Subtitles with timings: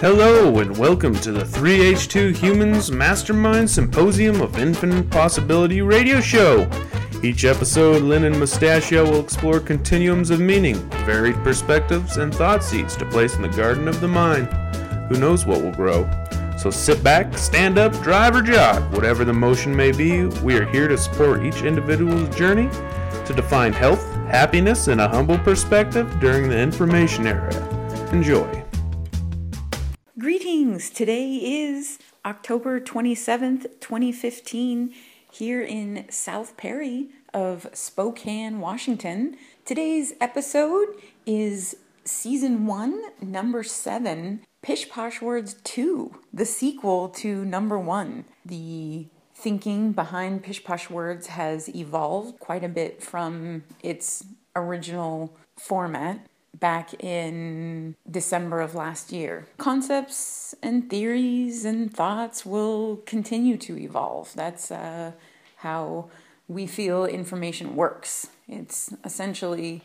[0.00, 6.66] Hello, and welcome to the 3H2 Humans Mastermind Symposium of Infinite Possibility radio show.
[7.22, 12.96] Each episode, Lynn and Mustachio will explore continuums of meaning, varied perspectives, and thought seeds
[12.96, 14.46] to place in the garden of the mind.
[15.10, 16.08] Who knows what will grow?
[16.56, 18.90] So sit back, stand up, drive, or jog.
[18.94, 22.70] Whatever the motion may be, we are here to support each individual's journey
[23.26, 27.54] to define health, happiness, and a humble perspective during the information era.
[28.12, 28.59] Enjoy.
[30.20, 30.90] Greetings!
[30.90, 34.92] Today is October 27th, 2015,
[35.32, 39.38] here in South Perry of Spokane, Washington.
[39.64, 40.88] Today's episode
[41.24, 48.26] is Season 1, Number 7, Pish Posh Words 2, the sequel to Number 1.
[48.44, 54.22] The thinking behind Pish Posh Words has evolved quite a bit from its
[54.54, 56.26] original format
[56.58, 59.46] back in December of last year.
[59.58, 64.32] Concepts and theories and thoughts will continue to evolve.
[64.34, 65.12] That's uh,
[65.56, 66.10] how
[66.48, 68.28] we feel information works.
[68.48, 69.82] It's essentially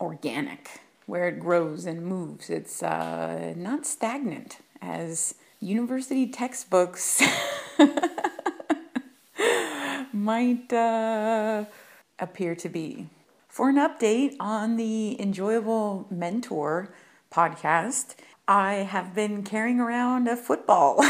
[0.00, 2.50] organic, where it grows and moves.
[2.50, 7.22] It's uh, not stagnant as university textbooks
[10.12, 11.64] might uh,
[12.18, 13.06] appear to be
[13.58, 16.94] for an update on the Enjoyable Mentor
[17.32, 18.14] podcast.
[18.46, 21.04] I have been carrying around a football.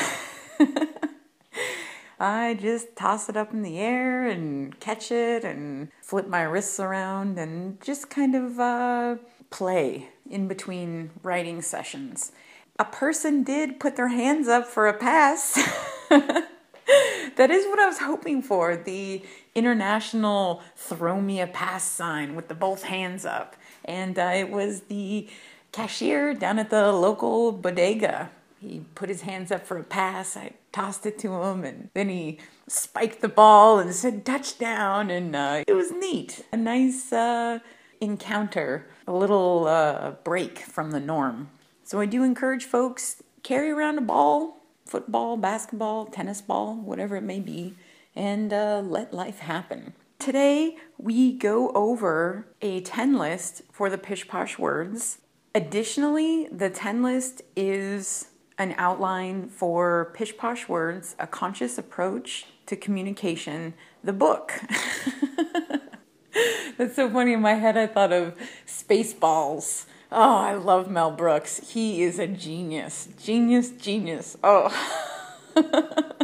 [2.19, 6.81] I just toss it up in the air and catch it and flip my wrists
[6.81, 9.17] around and just kind of uh,
[9.51, 12.33] play in between writing sessions.
[12.79, 15.53] A person did put their hands up for a pass.
[16.09, 18.75] that is what I was hoping for.
[18.75, 19.23] The
[19.59, 23.57] international throw me a pass sign with the both hands up.
[23.85, 25.29] And uh, it was the
[25.73, 28.31] cashier down at the local bodega.
[28.61, 30.37] He put his hands up for a pass.
[30.37, 35.11] I tossed it to him, and then he spiked the ball and said touchdown.
[35.11, 36.45] And uh, it was neat.
[36.53, 37.61] A nice uh,
[38.01, 41.51] encounter, a little uh, break from the norm.
[41.85, 47.23] So I do encourage folks carry around a ball, football, basketball, tennis ball, whatever it
[47.23, 47.75] may be
[48.19, 49.95] and uh, let life happen.
[50.19, 55.19] Today, we go over a 10 list for the Pish Posh words.
[55.55, 58.27] Additionally, the 10 list is
[58.59, 64.53] an outline for Pish Posh words, a conscious approach to communication, the book.
[66.77, 67.35] That's so funny.
[67.35, 68.35] In my head, I thought of
[68.67, 69.87] Spaceballs.
[70.11, 71.71] Oh, I love Mel Brooks.
[71.73, 73.09] He is a genius.
[73.23, 74.37] Genius, genius.
[74.43, 74.75] Oh.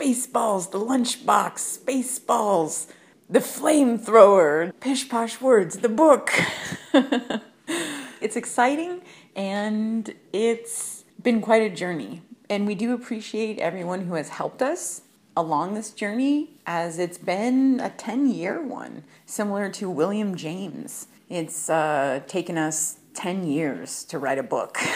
[0.00, 2.86] Spaceballs, the lunchbox, Spaceballs,
[3.28, 6.32] the flamethrower, Pish Posh Words, the book.
[8.22, 9.02] it's exciting
[9.36, 12.22] and it's been quite a journey.
[12.48, 15.02] And we do appreciate everyone who has helped us
[15.36, 21.08] along this journey as it's been a 10 year one, similar to William James.
[21.28, 24.78] It's uh, taken us 10 years to write a book.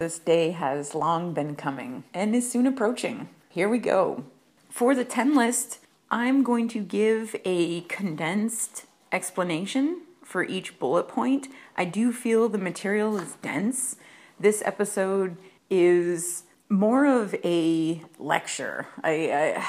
[0.00, 3.28] This day has long been coming and is soon approaching.
[3.52, 4.22] Here we go.
[4.68, 11.48] For the 10 list, I'm going to give a condensed explanation for each bullet point.
[11.76, 13.96] I do feel the material is dense.
[14.38, 15.36] This episode
[15.68, 18.86] is more of a lecture.
[19.02, 19.64] I,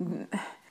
[0.00, 0.26] I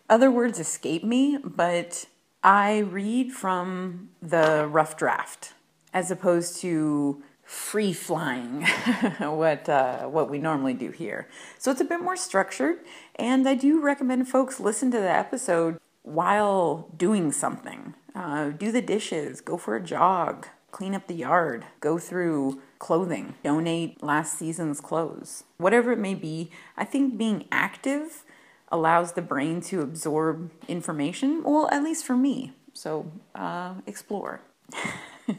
[0.09, 2.07] other words escape me, but
[2.43, 5.53] I read from the rough draft
[5.93, 8.63] as opposed to free flying,
[9.19, 11.29] what uh, what we normally do here.
[11.59, 12.79] So it's a bit more structured,
[13.15, 17.93] and I do recommend folks listen to the episode while doing something.
[18.15, 23.35] Uh, do the dishes, go for a jog, clean up the yard, go through clothing,
[23.43, 26.49] donate last season's clothes, whatever it may be.
[26.75, 28.23] I think being active
[28.71, 31.43] allows the brain to absorb information.
[31.43, 32.53] Well, at least for me.
[32.73, 34.41] So uh, explore.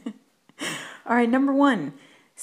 [1.06, 1.92] All right, number one,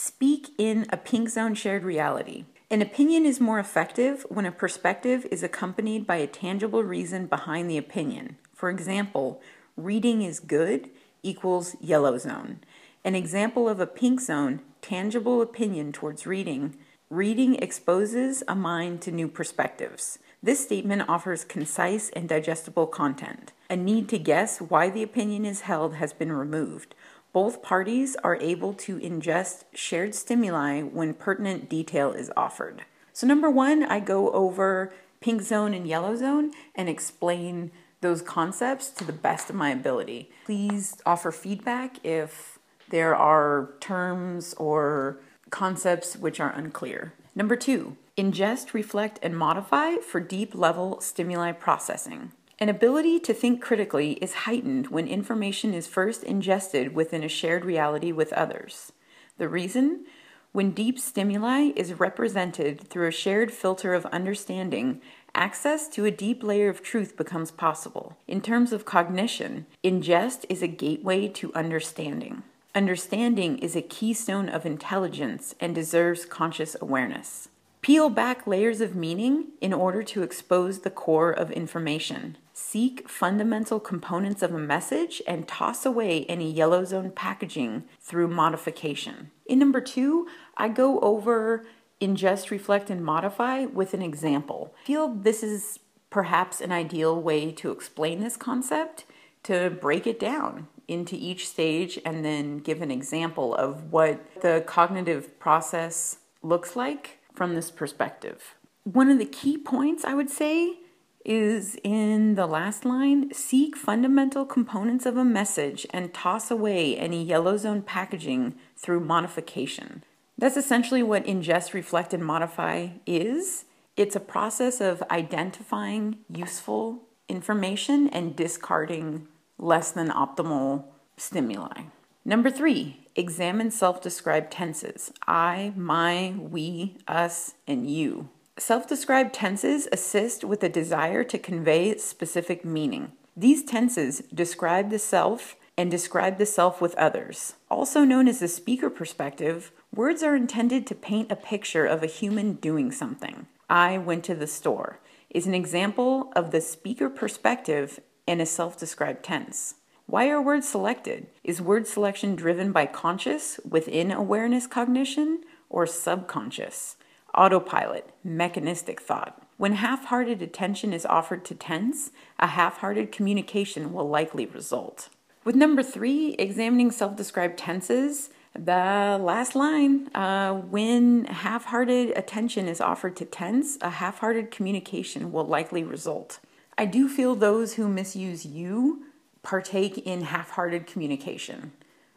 [0.04, 2.44] speak in a pink zone shared reality.
[2.72, 7.70] An opinion is more effective when a perspective is accompanied by a tangible reason behind
[7.70, 8.38] the opinion.
[8.56, 9.44] For example,
[9.78, 10.90] reading is good
[11.22, 12.62] equals yellow zone.
[13.06, 16.78] An example of a pink zone, tangible opinion towards reading.
[17.12, 20.18] Reading exposes a mind to new perspectives.
[20.42, 23.52] This statement offers concise and digestible content.
[23.70, 26.96] A need to guess why the opinion is held has been removed.
[27.34, 32.84] Both parties are able to ingest shared stimuli when pertinent detail is offered.
[33.14, 34.92] So, number one, I go over
[35.22, 40.32] pink zone and yellow zone and explain those concepts to the best of my ability.
[40.46, 45.20] Please offer feedback if there are terms or
[45.50, 47.14] concepts which are unclear.
[47.36, 52.32] Number two, ingest, reflect, and modify for deep level stimuli processing.
[52.62, 57.66] An ability to think critically is heightened when information is first ingested within a shared
[57.66, 58.92] reality with others.
[59.40, 60.06] The reason?
[60.52, 65.02] When deep stimuli is represented through a shared filter of understanding,
[65.34, 68.16] access to a deep layer of truth becomes possible.
[68.28, 72.44] In terms of cognition, ingest is a gateway to understanding.
[72.76, 77.50] Understanding is a keystone of intelligence and deserves conscious awareness.
[77.82, 82.38] Peel back layers of meaning in order to expose the core of information.
[82.54, 89.32] Seek fundamental components of a message and toss away any yellow zone packaging through modification.
[89.46, 90.28] In number two,
[90.58, 91.66] I go over
[92.02, 94.74] ingest, reflect, and modify with an example.
[94.84, 99.06] I feel this is perhaps an ideal way to explain this concept,
[99.44, 104.64] to break it down into each stage and then give an example of what the
[104.68, 108.56] cognitive process looks like from this perspective.
[108.84, 110.80] One of the key points I would say
[111.26, 117.24] is in the last line seek fundamental components of a message and toss away any
[117.24, 120.04] yellow zone packaging through modification.
[120.38, 123.66] That's essentially what ingest, reflect, and modify is.
[123.96, 129.28] It's a process of identifying useful information and discarding
[129.58, 130.86] less than optimal
[131.18, 131.84] stimuli.
[132.26, 138.30] Number three, examine self described tenses I, my, we, us, and you.
[138.58, 143.14] Self described tenses assist with a desire to convey specific meaning.
[143.36, 147.56] These tenses describe the self and describe the self with others.
[147.70, 152.08] Also known as the speaker perspective, words are intended to paint a picture of a
[152.08, 153.48] human doing something.
[153.70, 155.00] I went to the store
[155.32, 159.76] is an example of the speaker perspective in a self described tense.
[160.06, 161.28] Why are words selected?
[161.44, 166.98] Is word selection driven by conscious, within awareness cognition, or subconscious?
[167.36, 169.42] Autopilot, mechanistic thought.
[169.58, 175.10] When half hearted attention is offered to tense, a half hearted communication will likely result.
[175.44, 182.68] With number three, examining self described tenses, the last line uh, when half hearted attention
[182.68, 186.40] is offered to tense, a half hearted communication will likely result.
[186.78, 189.06] I do feel those who misuse you
[189.42, 191.72] partake in half hearted communication.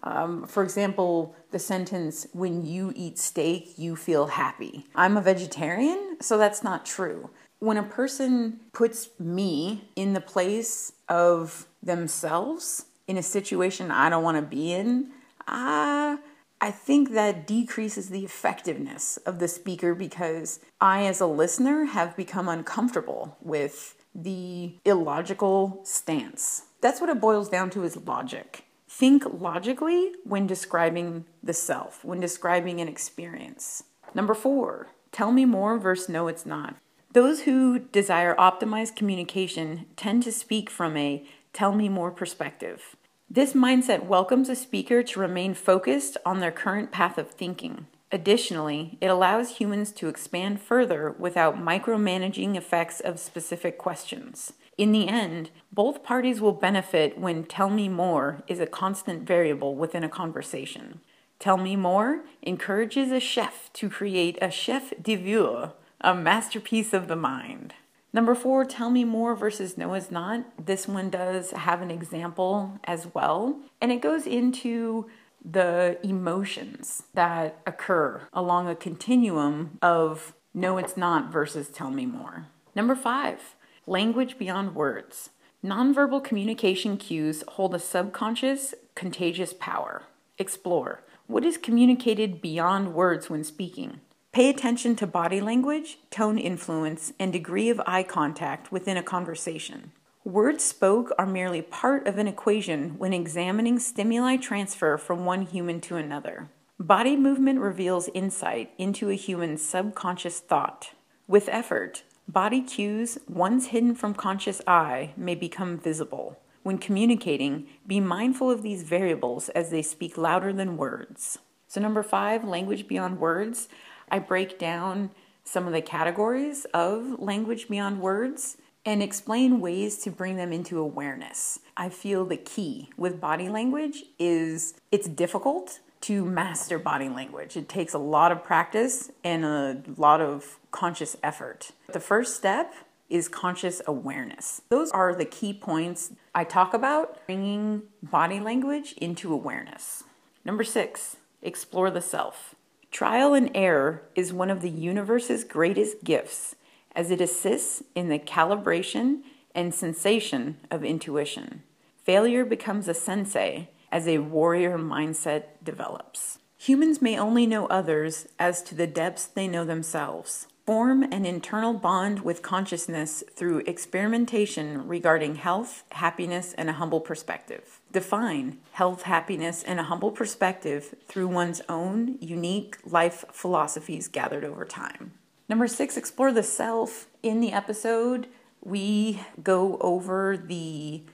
[0.04, 4.86] Um, for example, the sentence, when you eat steak, you feel happy.
[4.94, 7.30] I'm a vegetarian, so that's not true.
[7.58, 14.22] When a person puts me in the place of themselves in a situation I don't
[14.22, 15.10] want to be in,
[15.48, 16.18] uh,
[16.60, 22.16] I think that decreases the effectiveness of the speaker because I, as a listener, have
[22.16, 26.62] become uncomfortable with the illogical stance.
[26.80, 28.63] That's what it boils down to is logic.
[28.96, 33.82] Think logically when describing the self, when describing an experience.
[34.14, 36.76] Number four, tell me more versus no, it's not.
[37.12, 42.94] Those who desire optimized communication tend to speak from a tell me more perspective.
[43.28, 47.88] This mindset welcomes a speaker to remain focused on their current path of thinking.
[48.12, 54.52] Additionally, it allows humans to expand further without micromanaging effects of specific questions.
[54.76, 59.74] In the end, both parties will benefit when tell me more is a constant variable
[59.74, 61.00] within a conversation.
[61.38, 67.16] Tell me more encourages a chef to create a chef d'oeuvre, a masterpiece of the
[67.16, 67.74] mind.
[68.12, 70.44] Number four, tell me more versus no is not.
[70.64, 75.10] This one does have an example as well, and it goes into
[75.44, 82.46] the emotions that occur along a continuum of no, it's not versus tell me more.
[82.76, 85.28] Number five, Language beyond words.
[85.62, 90.04] Nonverbal communication cues hold a subconscious, contagious power.
[90.38, 91.02] Explore.
[91.26, 94.00] What is communicated beyond words when speaking?
[94.32, 99.92] Pay attention to body language, tone influence, and degree of eye contact within a conversation.
[100.24, 105.82] Words spoke are merely part of an equation when examining stimuli transfer from one human
[105.82, 106.48] to another.
[106.80, 110.92] Body movement reveals insight into a human's subconscious thought.
[111.28, 116.38] With effort, Body cues, once hidden from conscious eye, may become visible.
[116.62, 121.38] When communicating, be mindful of these variables as they speak louder than words.
[121.68, 123.68] So, number five, language beyond words.
[124.10, 125.10] I break down
[125.44, 130.78] some of the categories of language beyond words and explain ways to bring them into
[130.78, 131.58] awareness.
[131.76, 137.56] I feel the key with body language is it's difficult to master body language.
[137.56, 141.70] It takes a lot of practice and a lot of conscious effort.
[141.94, 142.74] The first step
[143.08, 144.60] is conscious awareness.
[144.68, 150.04] Those are the key points I talk about bringing body language into awareness.
[150.44, 152.54] Number six, explore the self.
[152.90, 156.54] Trial and error is one of the universe's greatest gifts
[156.94, 159.22] as it assists in the calibration
[159.54, 161.62] and sensation of intuition.
[162.02, 166.40] Failure becomes a sensei as a warrior mindset develops.
[166.58, 170.48] Humans may only know others as to the depths they know themselves.
[170.66, 177.78] Form an internal bond with consciousness through experimentation regarding health, happiness, and a humble perspective.
[177.92, 184.64] Define health, happiness, and a humble perspective through one's own unique life philosophies gathered over
[184.64, 185.12] time.
[185.48, 187.06] Number six, explore the self.
[187.22, 188.26] In the episode,
[188.60, 191.04] we go over the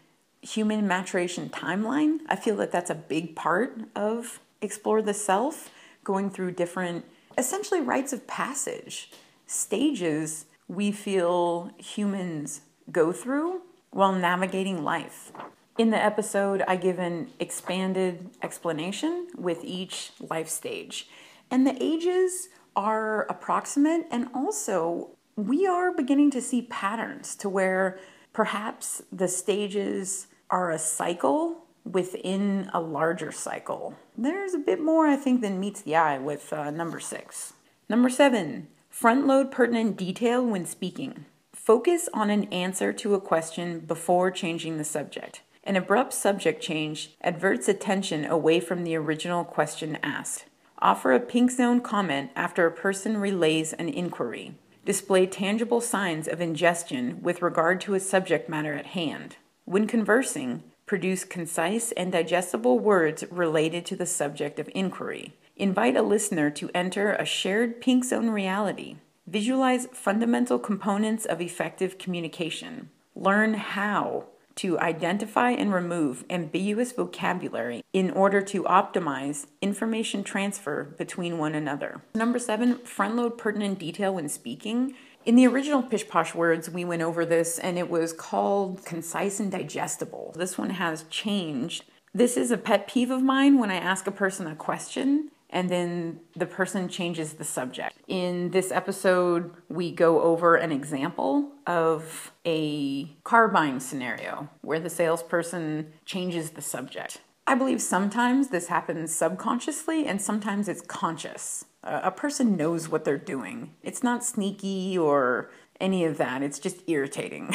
[0.42, 2.18] human maturation timeline.
[2.28, 5.70] I feel that that's a big part of Explore the Self,
[6.04, 7.04] going through different,
[7.36, 9.10] essentially, rites of passage
[9.46, 12.60] stages we feel humans
[12.92, 15.32] go through while navigating life.
[15.78, 21.08] In the episode, I give an expanded explanation with each life stage.
[21.50, 27.98] And the ages are approximate, and also we are beginning to see patterns to where
[28.32, 33.94] perhaps the stages are a cycle within a larger cycle.
[34.16, 37.54] There's a bit more, I think, than meets the eye with uh, number six.
[37.88, 41.24] Number seven, Front load pertinent detail when speaking.
[41.54, 45.42] Focus on an answer to a question before changing the subject.
[45.62, 50.46] An abrupt subject change adverts attention away from the original question asked.
[50.80, 54.56] Offer a pink zone comment after a person relays an inquiry.
[54.84, 59.36] Display tangible signs of ingestion with regard to a subject matter at hand.
[59.70, 65.34] When conversing, produce concise and digestible words related to the subject of inquiry.
[65.54, 68.96] Invite a listener to enter a shared pink zone reality.
[69.28, 72.90] Visualize fundamental components of effective communication.
[73.14, 74.24] Learn how
[74.56, 82.02] to identify and remove ambiguous vocabulary in order to optimize information transfer between one another.
[82.16, 84.96] Number seven, front load pertinent detail when speaking.
[85.24, 89.38] In the original Pish Posh Words, we went over this and it was called concise
[89.38, 90.32] and digestible.
[90.34, 91.84] This one has changed.
[92.14, 95.68] This is a pet peeve of mine when I ask a person a question and
[95.68, 97.96] then the person changes the subject.
[98.08, 104.90] In this episode, we go over an example of a car buying scenario where the
[104.90, 107.20] salesperson changes the subject.
[107.46, 111.66] I believe sometimes this happens subconsciously and sometimes it's conscious.
[111.82, 113.74] A person knows what they're doing.
[113.82, 117.54] It's not sneaky or any of that, it's just irritating.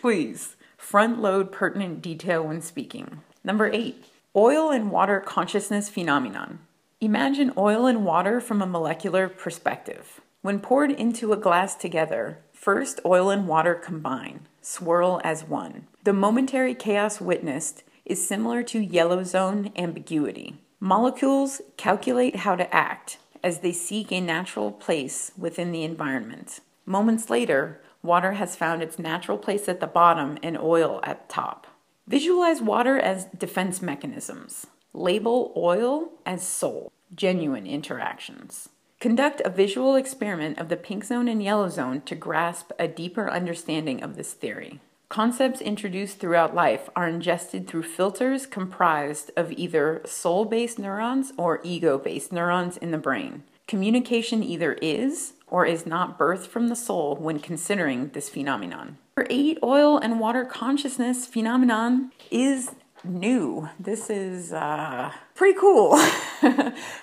[0.00, 3.20] Please, front load pertinent detail when speaking.
[3.44, 4.04] Number eight,
[4.36, 6.60] Oil and water consciousness phenomenon.
[7.00, 10.20] Imagine oil and water from a molecular perspective.
[10.40, 15.88] When poured into a glass together, first oil and water combine, swirl as one.
[16.04, 20.60] The momentary chaos witnessed is similar to yellow zone ambiguity.
[20.82, 26.60] Molecules calculate how to act as they seek a natural place within the environment.
[26.86, 31.66] Moments later, water has found its natural place at the bottom and oil at top.
[32.06, 34.66] Visualize water as defense mechanisms.
[34.94, 38.70] Label oil as soul, genuine interactions.
[39.00, 43.30] Conduct a visual experiment of the pink zone and yellow zone to grasp a deeper
[43.30, 44.80] understanding of this theory.
[45.10, 51.60] Concepts introduced throughout life are ingested through filters comprised of either soul based neurons or
[51.64, 53.42] ego based neurons in the brain.
[53.66, 58.98] Communication either is or is not birthed from the soul when considering this phenomenon.
[59.16, 62.70] Number eight, oil and water consciousness phenomenon is
[63.02, 63.68] new.
[63.80, 65.96] This is uh, pretty cool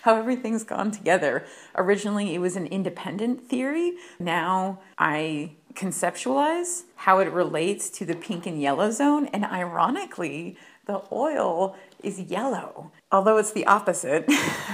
[0.03, 1.45] how everything's gone together.
[1.75, 3.95] Originally, it was an independent theory.
[4.17, 11.01] Now I conceptualize how it relates to the pink and yellow zone, and ironically, the
[11.11, 14.29] oil is yellow, although it's the opposite.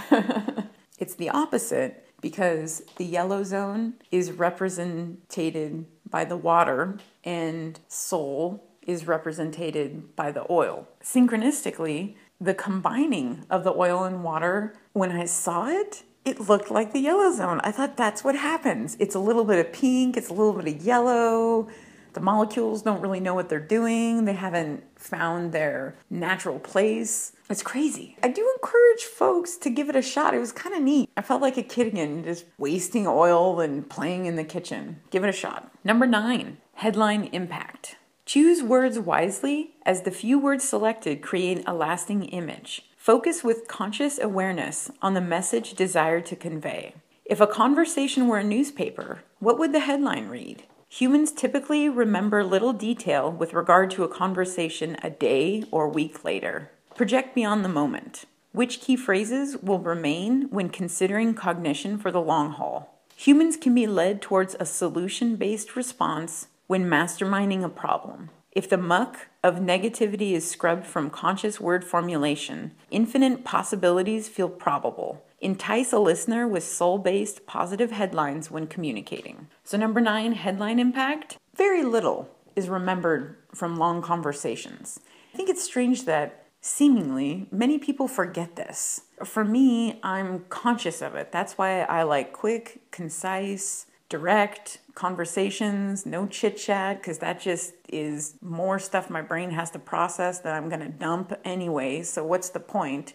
[1.04, 9.06] It's the opposite because the yellow zone is represented by the water and soul is
[9.06, 10.88] represented by the oil.
[11.04, 16.94] Synchronistically, the combining of the oil and water, when I saw it, it looked like
[16.94, 17.60] the yellow zone.
[17.64, 18.98] I thought that's what happens.
[19.00, 21.70] It's a little bit of pink, it's a little bit of yellow,
[22.14, 24.26] the molecules don't really know what they're doing.
[24.26, 27.34] They haven't found their natural place.
[27.50, 28.18] It's crazy.
[28.24, 30.34] I do encourage folks to give it a shot.
[30.34, 31.10] It was kind of neat.
[31.18, 35.02] I felt like a kid again, just wasting oil and playing in the kitchen.
[35.10, 35.72] Give it a shot.
[35.84, 37.98] Number nine, headline impact.
[38.26, 42.84] Choose words wisely as the few words selected create a lasting image.
[43.04, 46.96] Focus with conscious awareness on the message desired to convey.
[47.26, 50.64] If a conversation were a newspaper, what would the headline read?
[50.88, 56.72] Humans typically remember little detail with regard to a conversation a day or week later.
[56.96, 58.24] Project beyond the moment.
[58.54, 63.02] Which key phrases will remain when considering cognition for the long haul?
[63.18, 68.30] Humans can be led towards a solution based response when masterminding a problem.
[68.56, 75.26] If the muck of negativity is scrubbed from conscious word formulation, infinite possibilities feel probable.
[75.42, 79.48] Entice a listener with soul based positive headlines when communicating.
[79.64, 81.38] So, number nine, headline impact.
[81.56, 85.00] Very little is remembered from long conversations.
[85.34, 89.02] I think it's strange that seemingly many people forget this.
[89.26, 91.32] For me, I'm conscious of it.
[91.32, 98.36] That's why I like quick, concise, direct conversations, no chit chat, because that just is
[98.42, 102.04] more stuff my brain has to process that I'm going to dump anyway.
[102.04, 103.14] So, what's the point?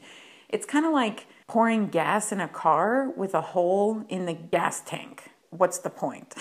[0.49, 4.81] It's kind of like pouring gas in a car with a hole in the gas
[4.81, 5.31] tank.
[5.51, 6.35] What's the point?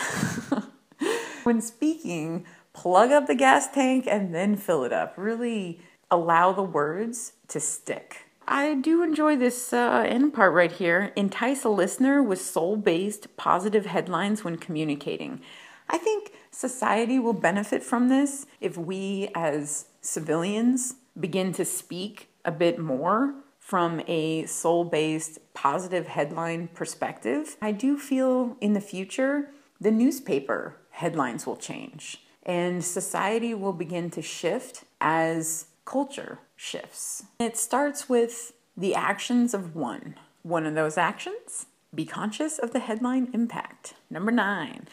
[1.43, 5.13] when speaking, plug up the gas tank and then fill it up.
[5.17, 8.26] Really allow the words to stick.
[8.47, 11.11] I do enjoy this uh, end part right here.
[11.17, 15.41] Entice a listener with soul based positive headlines when communicating.
[15.89, 22.51] I think society will benefit from this if we as civilians begin to speak a
[22.51, 27.57] bit more from a soul based positive headline perspective.
[27.61, 29.49] I do feel in the future
[29.81, 37.23] the newspaper headlines will change and society will begin to shift as culture shifts.
[37.39, 40.15] It starts with the actions of one.
[40.43, 43.93] One of those actions, be conscious of the headline impact.
[44.09, 44.87] Number nine.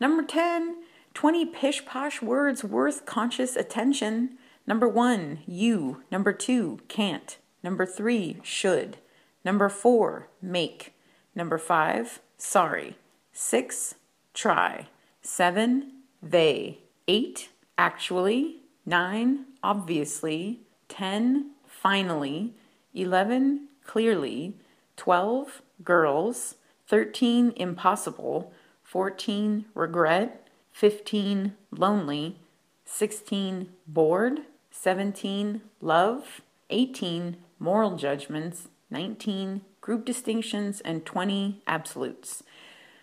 [0.00, 0.76] Number 10,
[1.12, 4.38] 20 pish posh words worth conscious attention.
[4.66, 6.02] Number one, you.
[6.10, 7.38] Number two, can't.
[7.62, 8.98] Number three, should.
[9.44, 10.94] Number four, make.
[11.34, 12.96] Number five, sorry.
[13.32, 13.96] Six,
[14.34, 14.88] try.
[15.22, 16.78] Seven, they.
[17.06, 18.62] Eight, actually.
[18.84, 22.54] Nine, obviously, 10, finally,
[22.94, 24.54] 11, clearly,
[24.96, 32.38] 12, girls, 13, impossible, 14, regret, 15, lonely,
[32.84, 42.42] 16, bored, 17, love, 18, moral judgments, 19, group distinctions, and 20, absolutes.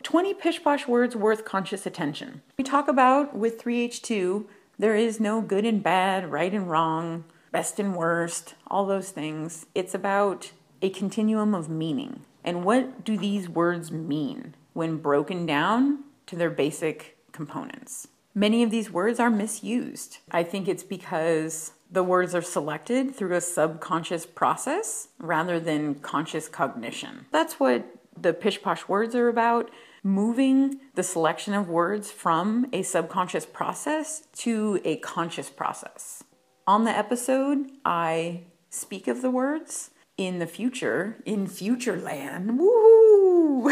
[0.04, 2.42] 20 pish posh words worth conscious attention.
[2.58, 4.46] We talk about with 3H2
[4.78, 7.24] there is no good and bad, right and wrong,
[7.56, 9.66] best and worst, all those things.
[9.74, 12.26] It's about a continuum of meaning.
[12.44, 18.10] And what do these words mean when broken down to their basic components?
[18.34, 20.18] Many of these words are misused.
[20.30, 26.50] I think it's because the words are selected through a subconscious process rather than conscious
[26.50, 27.26] cognition.
[27.32, 27.86] That's what
[28.20, 29.72] the pish posh words are about
[30.04, 36.25] moving the selection of words from a subconscious process to a conscious process.
[36.68, 39.92] On the episode, I speak of the words.
[40.18, 43.70] In the future, in future land, woo!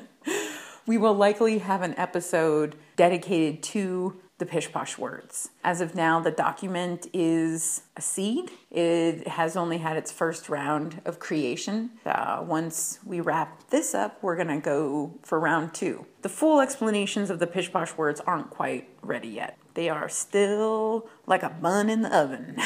[0.86, 5.50] we will likely have an episode dedicated to the pish posh words.
[5.62, 8.50] As of now, the document is a seed.
[8.70, 11.90] It has only had its first round of creation.
[12.06, 16.06] Uh, once we wrap this up, we're going to go for round two.
[16.22, 19.58] The full explanations of the pish posh words aren't quite ready yet.
[19.74, 22.56] They are still like a bun in the oven.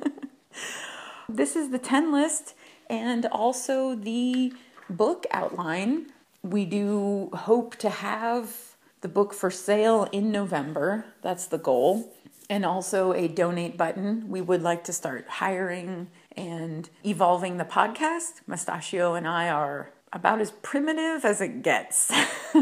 [1.28, 2.54] this is the 10 list
[2.88, 4.52] and also the
[4.88, 6.06] book outline.
[6.42, 11.06] We do hope to have the book for sale in November.
[11.22, 12.12] That's the goal.
[12.48, 14.28] And also a donate button.
[14.28, 18.40] We would like to start hiring and evolving the podcast.
[18.46, 22.12] Mustachio and I are about as primitive as it gets.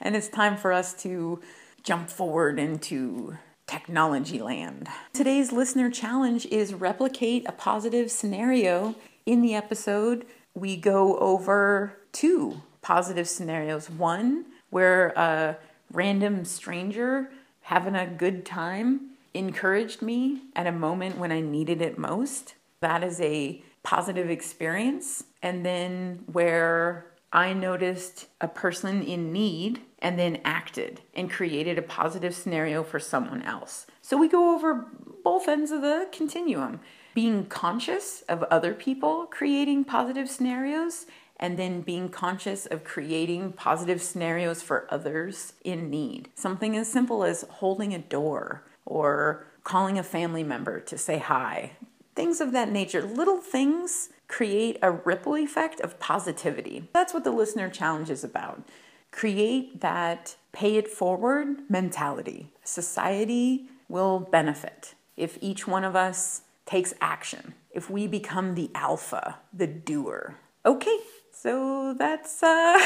[0.00, 1.40] and it's time for us to
[1.82, 4.88] jump forward into technology land.
[5.12, 8.94] Today's listener challenge is replicate a positive scenario.
[9.26, 13.88] In the episode, we go over two positive scenarios.
[13.88, 15.56] One, where a
[15.92, 17.30] random stranger
[17.62, 22.54] having a good time encouraged me at a moment when I needed it most.
[22.80, 25.24] That is a positive experience.
[25.42, 31.82] And then where I noticed a person in need and then acted and created a
[31.82, 33.86] positive scenario for someone else.
[34.02, 34.86] So we go over
[35.22, 36.80] both ends of the continuum
[37.14, 41.06] being conscious of other people creating positive scenarios
[41.38, 46.28] and then being conscious of creating positive scenarios for others in need.
[46.34, 51.72] Something as simple as holding a door or calling a family member to say hi.
[52.14, 56.88] Things of that nature, little things create a ripple effect of positivity.
[56.92, 58.62] That's what the listener challenge is about.
[59.10, 62.52] Create that pay it forward mentality.
[62.62, 69.40] Society will benefit if each one of us takes action, if we become the alpha,
[69.52, 70.36] the doer.
[70.64, 70.98] Okay,
[71.32, 72.78] so that's uh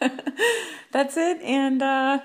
[0.92, 2.20] that's it and uh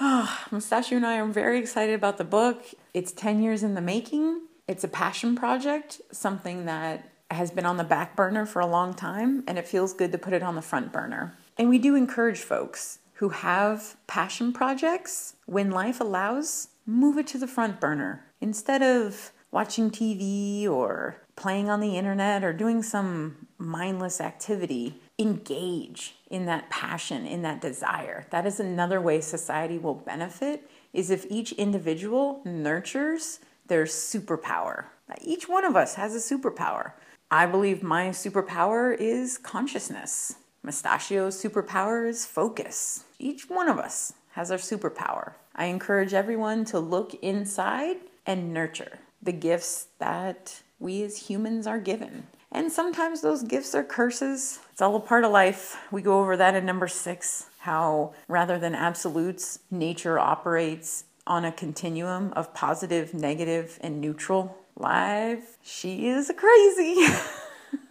[0.00, 2.64] oh, Mustachio and I are very excited about the book.
[2.94, 4.40] It's 10 years in the making.
[4.66, 8.94] It's a passion project, something that has been on the back burner for a long
[8.94, 11.36] time, and it feels good to put it on the front burner.
[11.56, 17.38] And we do encourage folks who have passion projects, when life allows, move it to
[17.38, 18.24] the front burner.
[18.40, 26.16] Instead of watching TV or playing on the internet or doing some mindless activity, engage
[26.28, 28.26] in that passion, in that desire.
[28.30, 34.86] That is another way society will benefit is if each individual nurtures their superpower.
[35.22, 36.92] Each one of us has a superpower.
[37.34, 40.36] I believe my superpower is consciousness.
[40.62, 43.06] Mustachio's superpower is focus.
[43.18, 45.32] Each one of us has our superpower.
[45.56, 51.80] I encourage everyone to look inside and nurture the gifts that we as humans are
[51.80, 52.28] given.
[52.52, 54.60] And sometimes those gifts are curses.
[54.70, 55.76] It's all a part of life.
[55.90, 61.50] We go over that in number six how rather than absolutes, nature operates on a
[61.50, 64.56] continuum of positive, negative, and neutral.
[64.76, 66.96] Life, she is crazy.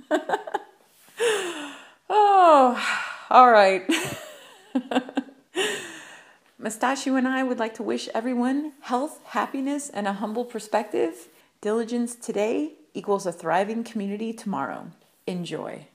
[2.10, 3.84] oh, all right.
[6.58, 11.30] Mustachio and I would like to wish everyone health, happiness, and a humble perspective.
[11.62, 14.88] Diligence today equals a thriving community tomorrow.
[15.26, 15.88] Enjoy.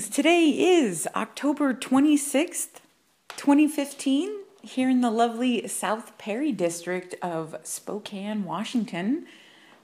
[0.00, 0.16] Greetings!
[0.16, 2.80] Today is October 26th,
[3.36, 4.30] 2015
[4.62, 9.26] here in the lovely South Perry district of Spokane, Washington.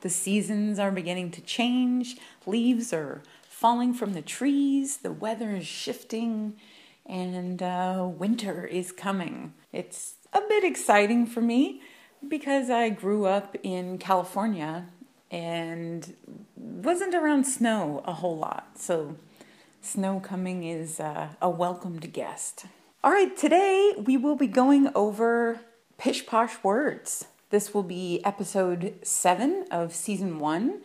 [0.01, 5.67] The seasons are beginning to change, leaves are falling from the trees, the weather is
[5.67, 6.55] shifting,
[7.05, 9.53] and uh, winter is coming.
[9.71, 11.83] It's a bit exciting for me
[12.27, 14.87] because I grew up in California
[15.31, 16.17] and
[16.57, 18.79] wasn't around snow a whole lot.
[18.79, 19.17] So,
[19.87, 22.67] snow coming is uh, a welcomed guest.
[23.05, 25.61] All right, today we will be going over
[25.97, 27.27] Pish Posh Words.
[27.51, 30.83] This will be episode seven of season one.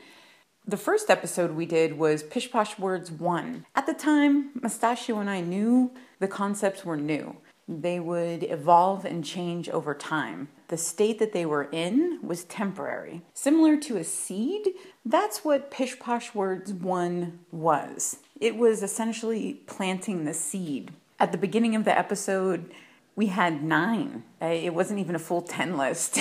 [0.67, 3.65] The first episode we did was Pish Posh Words 1.
[3.73, 7.37] At the time, Mustachio and I knew the concepts were new.
[7.67, 10.49] They would evolve and change over time.
[10.67, 13.23] The state that they were in was temporary.
[13.33, 14.69] Similar to a seed,
[15.03, 18.17] that's what Pish Posh Words 1 was.
[18.41, 22.73] It was essentially planting the seed at the beginning of the episode,
[23.15, 24.23] we had nine.
[24.41, 26.15] Uh, it wasn't even a full 10 list.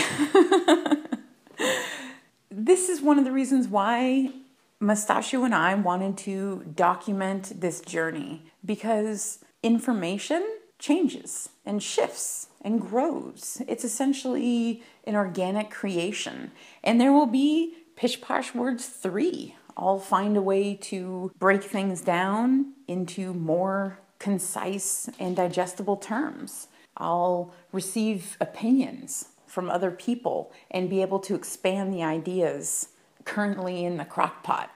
[2.50, 4.30] this is one of the reasons why
[4.78, 10.46] Mustachio and I wanted to document this journey because information
[10.78, 13.62] changes and shifts and grows.
[13.66, 16.50] It's essentially an organic creation.
[16.84, 19.54] And there will be Pish Posh Words 3.
[19.80, 26.68] I'll find a way to break things down into more concise and digestible terms.
[26.98, 32.88] I'll receive opinions from other people and be able to expand the ideas
[33.24, 34.70] currently in the crock pot.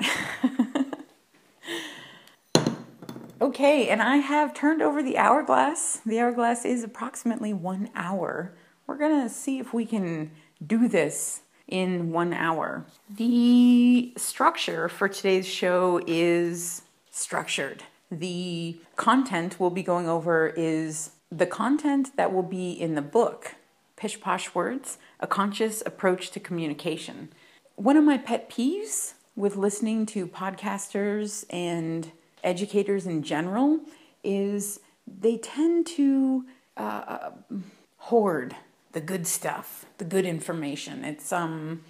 [3.42, 6.00] okay, and I have turned over the hourglass.
[6.06, 8.54] The hourglass is approximately one hour.
[8.86, 10.30] We're gonna see if we can
[10.66, 12.84] do this in one hour.
[13.14, 17.82] The structure for today's show is structured.
[18.10, 23.56] The content we'll be going over is the content that will be in the book,
[23.96, 27.30] Pish Posh Words A Conscious Approach to Communication.
[27.74, 32.10] One of my pet peeves with listening to podcasters and
[32.44, 33.80] educators in general
[34.22, 36.44] is they tend to
[36.76, 37.30] uh,
[37.98, 38.54] hoard
[38.96, 41.04] the good stuff, the good information.
[41.04, 41.84] It's um,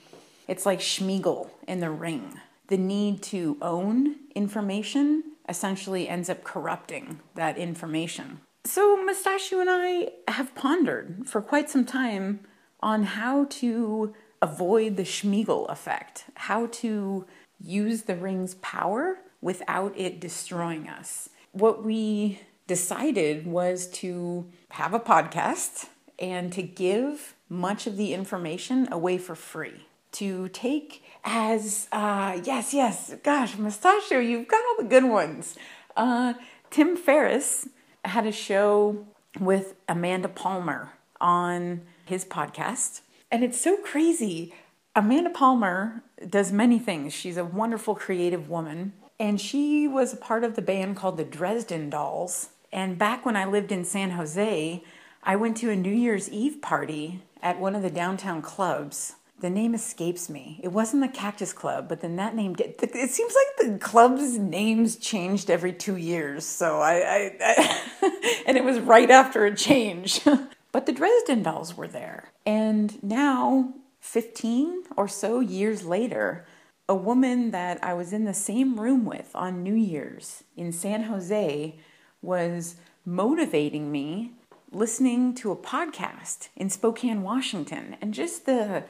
[0.49, 2.41] it's like Smeagol in the Ring.
[2.67, 8.41] The need to own information essentially ends up corrupting that information.
[8.65, 12.41] So, Mustachio and I have pondered for quite some time
[12.81, 17.25] on how to avoid the Smeagol effect, how to
[17.61, 21.29] use the ring's power without it destroying us.
[21.53, 28.89] What we decided was to have a podcast and to give much of the information
[28.91, 29.87] away for free.
[30.13, 35.57] To take as uh, yes, yes, gosh, Mustachio, you've got all the good ones.
[35.97, 36.35] Uh,
[36.71, 37.69] Tim Ferriss
[38.05, 39.07] had a show
[39.39, 43.01] with Amanda Palmer on his podcast.
[43.31, 44.55] And it's so crazy.
[44.95, 47.13] Amanda Palmer does many things.
[47.13, 48.93] She's a wonderful creative woman.
[49.19, 52.51] And she was a part of the band called the Dresden Dolls.
[52.73, 54.83] And back when I lived in San Jose,
[55.29, 59.17] I went to a New Year's Eve party at one of the downtown clubs.
[59.41, 60.61] The name escapes me.
[60.63, 62.77] It wasn't the Cactus Club, but then that name did.
[62.81, 66.47] It seems like the club's names changed every two years.
[66.47, 70.21] So I, I, I and it was right after a change.
[70.73, 72.31] but the Dresden Dolls were there.
[72.47, 76.47] And now, 15 or so years later,
[76.89, 81.03] a woman that I was in the same room with on New Year's in San
[81.03, 81.75] Jose
[82.23, 84.33] was motivating me
[84.73, 88.85] listening to a podcast in Spokane, Washington, and just the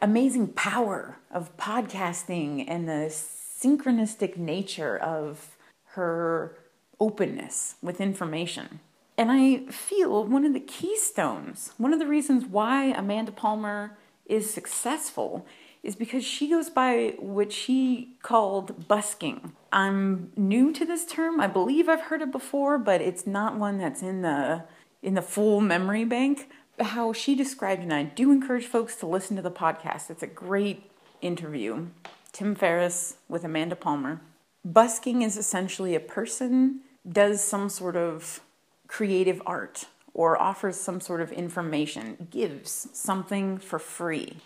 [0.00, 5.56] amazing power of podcasting and the synchronistic nature of
[5.92, 6.56] her
[7.00, 8.80] openness with information.
[9.18, 14.52] And I feel one of the keystones, one of the reasons why Amanda Palmer is
[14.52, 15.46] successful
[15.82, 19.52] is because she goes by what she called busking.
[19.72, 21.40] I'm new to this term.
[21.40, 24.64] I believe I've heard it before, but it's not one that's in the
[25.02, 26.50] in the full memory bank.
[26.78, 30.10] How she described, and I do encourage folks to listen to the podcast.
[30.10, 30.90] It's a great
[31.22, 31.86] interview.
[32.32, 34.20] Tim Ferriss with Amanda Palmer.
[34.64, 36.80] Busking is essentially a person
[37.10, 38.40] does some sort of
[38.88, 44.36] creative art or offers some sort of information, gives something for free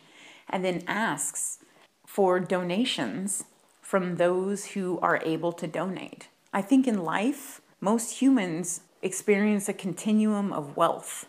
[0.49, 1.59] and then asks
[2.07, 3.45] for donations
[3.81, 6.29] from those who are able to donate.
[6.53, 11.27] I think in life, most humans experience a continuum of wealth.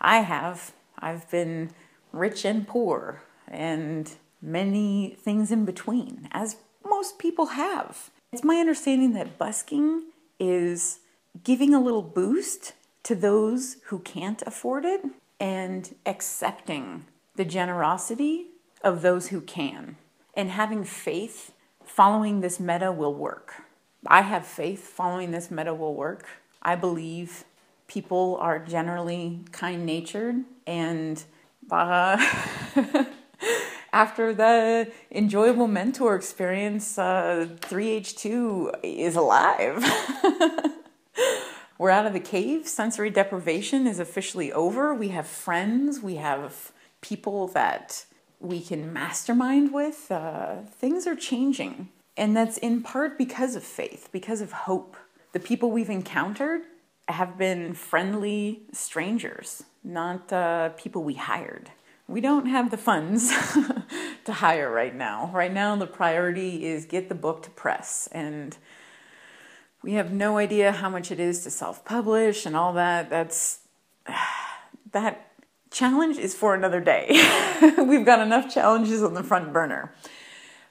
[0.00, 0.72] I have.
[0.98, 1.70] I've been
[2.12, 4.10] rich and poor and
[4.42, 8.10] many things in between, as most people have.
[8.32, 10.04] It's my understanding that busking
[10.38, 11.00] is
[11.42, 15.02] giving a little boost to those who can't afford it
[15.38, 18.46] and accepting the generosity
[18.82, 19.96] of those who can
[20.34, 21.52] and having faith
[21.84, 23.62] following this meta will work.
[24.06, 26.26] I have faith following this meta will work.
[26.62, 27.44] I believe
[27.86, 31.22] people are generally kind natured and
[31.70, 32.16] uh,
[33.92, 39.84] after the enjoyable mentor experience, uh, 3H2 is alive.
[41.78, 42.68] We're out of the cave.
[42.68, 44.92] Sensory deprivation is officially over.
[44.94, 46.00] We have friends.
[46.00, 48.04] We have people that
[48.38, 50.10] we can mastermind with.
[50.10, 51.88] Uh, things are changing.
[52.16, 54.96] And that's in part because of faith, because of hope.
[55.32, 56.62] The people we've encountered
[57.08, 61.70] have been friendly strangers, not uh, people we hired.
[62.08, 63.30] We don't have the funds
[64.24, 65.30] to hire right now.
[65.32, 68.56] Right now, the priority is get the book to press and
[69.82, 73.08] we have no idea how much it is to self-publish and all that.
[73.08, 73.60] That's
[74.92, 75.32] that
[75.70, 77.06] challenge is for another day.
[77.78, 79.94] We've got enough challenges on the front burner.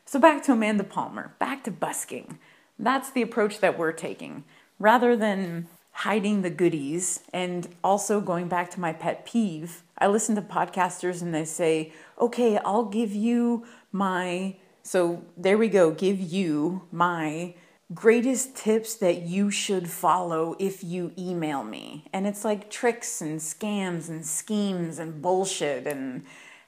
[0.05, 2.37] So back to Amanda Palmer, back to busking.
[2.79, 4.45] That's the approach that we're taking.
[4.79, 10.35] Rather than hiding the goodies and also going back to my pet peeve, I listen
[10.35, 16.19] to podcasters and they say, "Okay, I'll give you my so there we go, give
[16.19, 17.53] you my
[17.93, 22.05] greatest tips that you should follow if you email me.
[22.13, 26.23] And it's like tricks and scams and schemes and bullshit and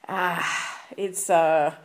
[0.08, 1.76] ah, it's uh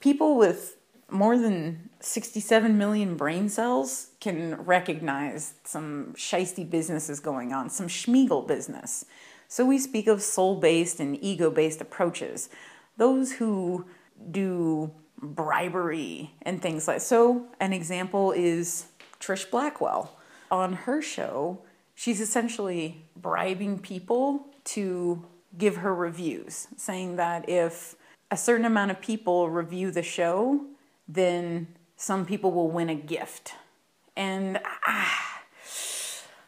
[0.00, 0.76] people with
[1.12, 8.46] more than 67 million brain cells can recognize some shisty businesses going on, some Smeagol
[8.46, 9.04] business.
[9.48, 12.48] So we speak of soul-based and ego-based approaches.
[12.96, 13.86] Those who
[14.30, 18.86] do bribery and things like so an example is
[19.20, 20.18] Trish Blackwell
[20.50, 21.62] on her show
[21.94, 25.24] she's essentially bribing people to
[25.56, 27.94] give her reviews saying that if
[28.30, 30.64] a certain amount of people review the show
[31.14, 33.54] then some people will win a gift.
[34.16, 35.42] And ah,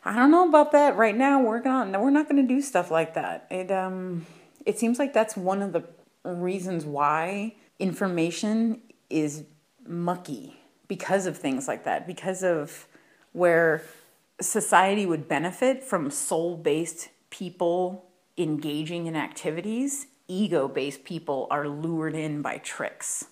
[0.05, 0.96] I don't know about that.
[0.96, 3.46] Right now we're not we're not going to do stuff like that.
[3.50, 4.27] It um
[4.66, 5.85] it seems like that's one of the
[6.24, 9.44] reasons why information is
[9.87, 10.57] mucky
[10.88, 12.87] because of things like that, because of
[13.33, 13.83] where
[14.40, 22.14] society would benefit from soul based people engaging in activities, ego based people are lured
[22.14, 23.27] in by tricks.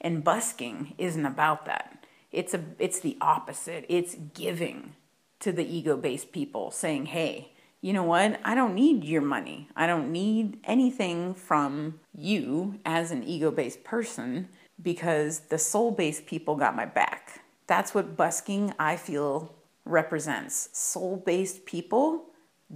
[0.00, 2.04] And busking isn't about that.
[2.32, 3.86] It's, a, it's the opposite.
[3.88, 4.94] It's giving
[5.40, 8.40] to the ego based people, saying, hey, you know what?
[8.44, 9.68] I don't need your money.
[9.76, 14.48] I don't need anything from you as an ego based person
[14.82, 17.44] because the soul based people got my back.
[17.66, 19.54] That's what busking, I feel,
[19.84, 22.24] represents soul based people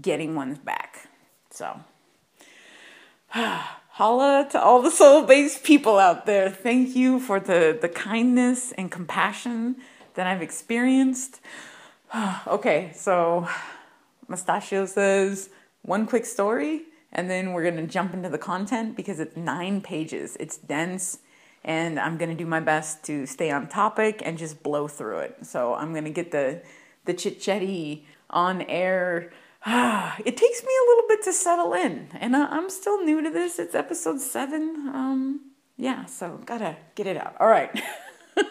[0.01, 1.09] getting one's back.
[1.51, 1.81] So,
[3.35, 3.80] ah.
[4.01, 6.49] Holla to all the soul based people out there.
[6.49, 9.77] Thank you for the, the kindness and compassion
[10.15, 11.39] that I've experienced.
[12.47, 13.47] okay, so
[14.27, 15.51] Mustachio says
[15.83, 20.35] one quick story, and then we're gonna jump into the content because it's nine pages.
[20.41, 21.19] It's dense,
[21.63, 25.37] and I'm gonna do my best to stay on topic and just blow through it.
[25.43, 26.63] So I'm gonna get the
[27.05, 27.47] the chit
[28.31, 29.31] on air
[29.67, 33.59] it takes me a little bit to settle in, and I'm still new to this.
[33.59, 34.89] It's episode seven.
[34.89, 35.41] Um,
[35.77, 37.37] yeah, so gotta get it out.
[37.39, 37.71] All right.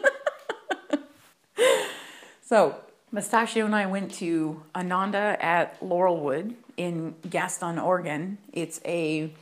[2.43, 2.76] so,
[3.12, 8.38] Mustachio and I went to Ananda at Laurelwood in Gaston, Oregon.
[8.54, 9.34] It's a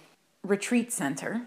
[0.43, 1.41] retreat center,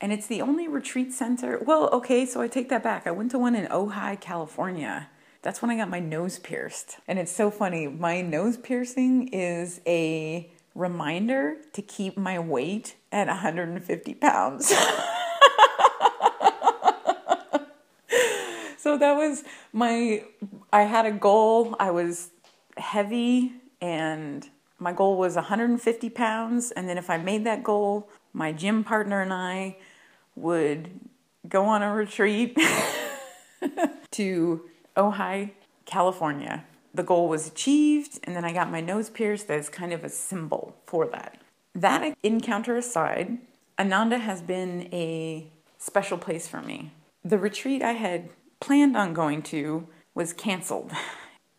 [0.00, 1.58] and it's the only retreat center.
[1.58, 3.06] Well, okay, so I take that back.
[3.06, 5.08] I went to one in Ojai, California
[5.42, 6.98] that's when I got my nose pierced.
[7.06, 7.86] And it's so funny.
[7.86, 14.68] My nose piercing is a reminder to keep my weight at 150 pounds.
[18.78, 20.24] so that was my
[20.72, 21.76] I had a goal.
[21.78, 22.30] I was
[22.76, 24.48] heavy and
[24.78, 29.20] my goal was 150 pounds and then if I made that goal, my gym partner
[29.20, 29.76] and I
[30.36, 30.90] would
[31.48, 32.56] go on a retreat
[34.12, 34.68] to
[34.98, 35.52] Oh, Ojai,
[35.86, 36.64] California.
[36.92, 40.08] The goal was achieved, and then I got my nose pierced as kind of a
[40.08, 41.40] symbol for that.
[41.72, 43.38] That encounter aside,
[43.78, 45.46] Ananda has been a
[45.78, 46.90] special place for me.
[47.24, 50.90] The retreat I had planned on going to was canceled.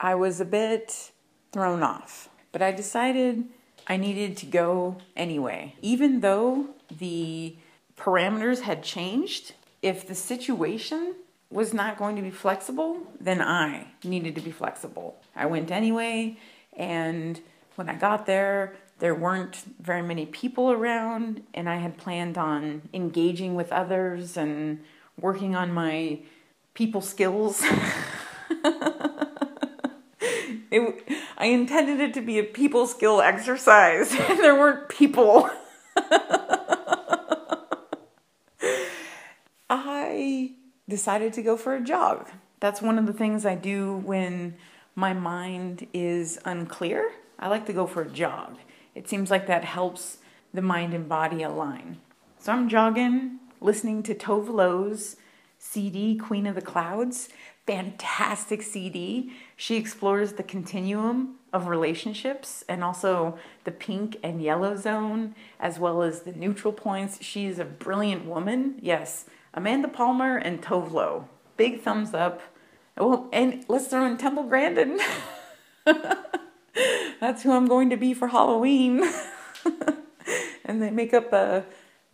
[0.02, 1.12] I was a bit
[1.54, 3.46] thrown off, but I decided
[3.88, 5.76] I needed to go anyway.
[5.82, 7.56] Even though the
[7.96, 11.16] parameters had changed, if the situation
[11.52, 15.20] was not going to be flexible, then I needed to be flexible.
[15.36, 16.38] I went anyway,
[16.78, 17.42] and
[17.76, 22.84] when I got there, there weren't very many people around, and I had planned on
[22.94, 24.84] engaging with others and
[25.20, 26.20] working on my
[26.74, 27.64] people skills.
[30.72, 35.50] it, I intended it to be a people skill exercise, and there weren't people.
[39.72, 40.56] I
[40.90, 42.28] decided to go for a jog.
[42.60, 44.56] That's one of the things I do when
[44.96, 47.12] my mind is unclear.
[47.38, 48.58] I like to go for a jog.
[48.96, 50.18] It seems like that helps
[50.54, 52.00] the mind and body align.
[52.40, 55.16] So I'm jogging, listening to Tove Lo's
[55.58, 57.30] CD, Queen of the Clouds.
[57.68, 59.32] Fantastic CD.
[59.56, 66.02] She explores the continuum of relationships and also the pink and yellow zone, as well
[66.02, 67.24] as the neutral points.
[67.24, 68.80] She is a brilliant woman.
[68.82, 71.28] Yes, Amanda Palmer and Tove Lo.
[71.58, 72.42] Big thumbs up.
[72.98, 75.00] Well, and let's throw in Temple Grandin.
[77.20, 79.04] That's who I'm going to be for Halloween.
[80.66, 81.66] and they make up a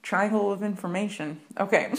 [0.02, 1.42] triangle of information.
[1.60, 1.92] Okay.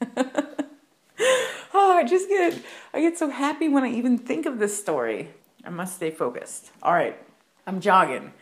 [0.16, 5.30] oh, I just get I get so happy when I even think of this story.
[5.64, 6.70] I must stay focused.
[6.82, 7.18] All right.
[7.66, 8.32] I'm jogging.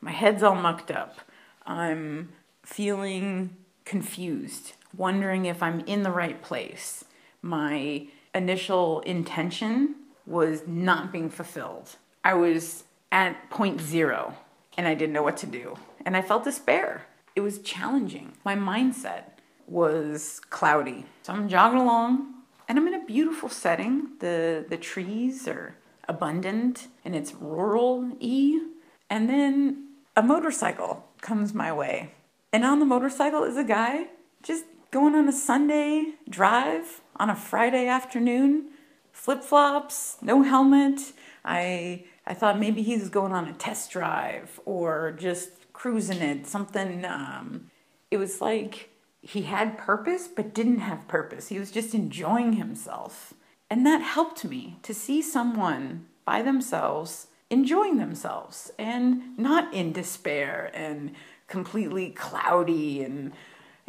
[0.00, 1.20] My head's all mucked up.
[1.64, 7.04] I'm feeling confused wondering if I'm in the right place.
[7.42, 9.94] My initial intention
[10.26, 11.96] was not being fulfilled.
[12.24, 14.34] I was at point zero
[14.76, 15.76] and I didn't know what to do.
[16.04, 17.06] And I felt despair.
[17.34, 18.32] It was challenging.
[18.44, 19.24] My mindset
[19.66, 21.06] was cloudy.
[21.22, 22.34] So I'm jogging along
[22.68, 24.10] and I'm in a beautiful setting.
[24.20, 25.76] The the trees are
[26.08, 28.60] abundant and it's rural y.
[29.08, 32.12] And then a motorcycle comes my way.
[32.52, 34.06] And on the motorcycle is a guy
[34.42, 34.64] just
[34.96, 38.70] going on a Sunday drive on a Friday afternoon,
[39.12, 41.12] flip flops, no helmet.
[41.44, 46.46] I I thought maybe he was going on a test drive or just cruising it,
[46.46, 47.04] something.
[47.04, 47.70] Um,
[48.10, 48.88] it was like
[49.20, 51.48] he had purpose but didn't have purpose.
[51.48, 53.34] He was just enjoying himself.
[53.68, 60.70] And that helped me to see someone by themselves enjoying themselves and not in despair
[60.72, 61.12] and
[61.48, 63.32] completely cloudy and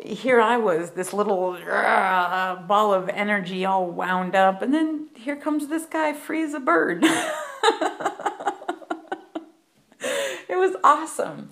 [0.03, 5.35] here I was, this little uh, ball of energy all wound up, and then here
[5.35, 7.03] comes this guy free as a bird.
[7.03, 7.11] it
[10.49, 11.49] was awesome.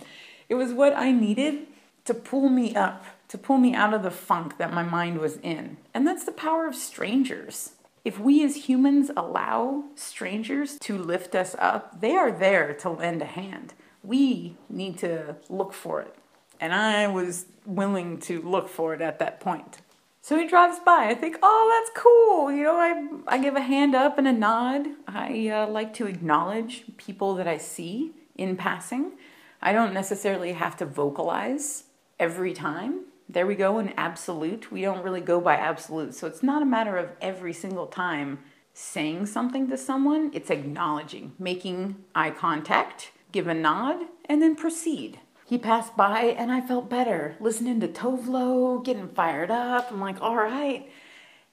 [0.47, 1.67] It was what I needed
[2.05, 5.37] to pull me up, to pull me out of the funk that my mind was
[5.37, 5.77] in.
[5.93, 7.71] And that's the power of strangers.
[8.03, 13.23] If we as humans allow strangers to lift us up, they are there to lend
[13.23, 13.73] a hand.
[14.03, 16.15] We need to look for it.
[16.59, 19.77] And I was willing to look for it at that point.
[20.21, 21.07] So he drives by.
[21.09, 22.51] I think, oh, that's cool.
[22.51, 24.87] You know, I, I give a hand up and a nod.
[25.07, 29.13] I uh, like to acknowledge people that I see in passing.
[29.61, 31.83] I don't necessarily have to vocalize
[32.19, 33.01] every time.
[33.29, 34.71] There we go in absolute.
[34.71, 36.15] We don't really go by absolute.
[36.15, 38.39] So it's not a matter of every single time
[38.73, 45.19] saying something to someone, it's acknowledging, making eye contact, give a nod, and then proceed.
[45.47, 49.91] He passed by and I felt better, listening to Tove Lo, getting fired up.
[49.91, 50.89] I'm like, all right.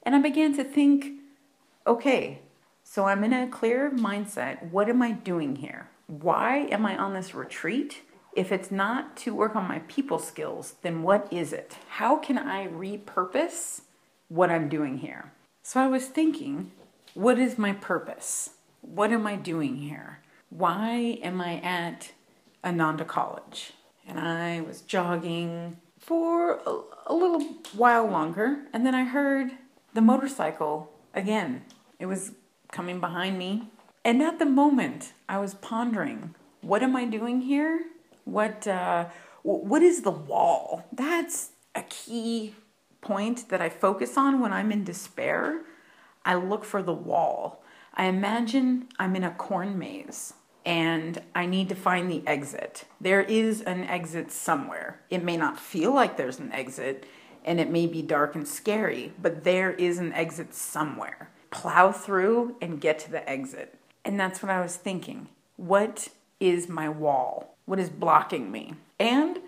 [0.03, 1.21] And I began to think,
[1.87, 2.41] okay,
[2.83, 4.71] so I'm in a clear mindset.
[4.71, 5.91] What am I doing here?
[6.07, 8.01] Why am I on this retreat?
[8.35, 11.77] If it's not to work on my people skills, then what is it?
[11.91, 13.83] How can I repurpose
[14.29, 15.33] what I'm doing here?
[15.63, 16.73] So I was thinking,
[17.13, 18.51] what is my purpose?
[18.81, 20.21] What am I doing here?
[20.49, 22.13] Why am I at
[22.65, 23.75] Ananda College?
[24.07, 27.41] And I was jogging for a, a little
[27.75, 29.53] while longer, and then I heard
[29.95, 31.65] the motorcycle again.
[31.99, 32.33] It was
[32.73, 33.69] coming behind me.
[34.05, 37.85] And at the moment, I was pondering, what am I doing here?
[38.25, 39.07] What uh,
[39.43, 40.85] what is the wall?
[40.93, 42.55] That's a key
[43.01, 45.63] point that I focus on when I'm in despair.
[46.25, 47.65] I look for the wall.
[47.95, 50.35] I imagine I'm in a corn maze
[50.65, 52.85] and I need to find the exit.
[53.01, 55.01] There is an exit somewhere.
[55.11, 57.07] It may not feel like there's an exit
[57.45, 61.31] and it may be dark and scary, but there is an exit somewhere.
[61.51, 63.75] Plow through and get to the exit.
[64.05, 65.29] And that's what I was thinking.
[65.57, 66.09] What
[66.39, 67.57] is my wall?
[67.67, 68.75] What is blocking me?
[68.99, 69.39] And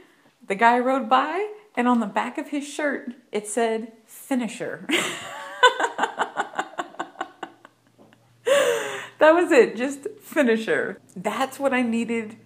[0.47, 4.87] the guy rode by, and on the back of his shirt, it said finisher.
[9.25, 11.01] that was it, just finisher.
[11.16, 12.37] That's what I needed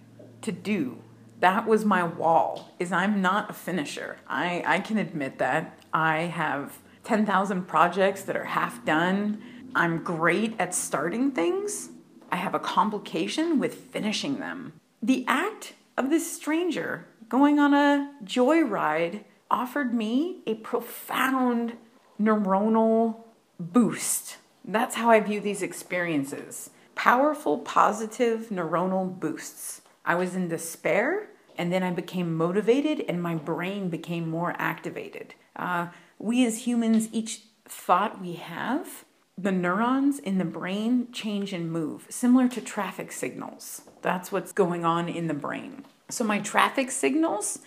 [0.43, 0.99] to do.
[1.41, 2.71] That was my wall.
[2.79, 4.15] Is I'm not a finisher.
[4.27, 5.77] I I can admit that.
[5.93, 9.41] I have 10,000 projects that are half done.
[9.75, 11.89] I'm great at starting things.
[12.31, 14.73] I have a complication with finishing them.
[15.01, 21.73] The act of this stranger going on a joyride offered me a profound
[22.21, 23.23] neuronal
[23.59, 24.37] boost.
[24.71, 29.81] That's how I view these experiences powerful, positive neuronal boosts.
[30.05, 35.33] I was in despair, and then I became motivated, and my brain became more activated.
[35.55, 35.87] Uh,
[36.19, 39.05] we as humans, each thought we have,
[39.37, 43.83] the neurons in the brain change and move, similar to traffic signals.
[44.01, 45.85] That's what's going on in the brain.
[46.09, 47.59] So my traffic signals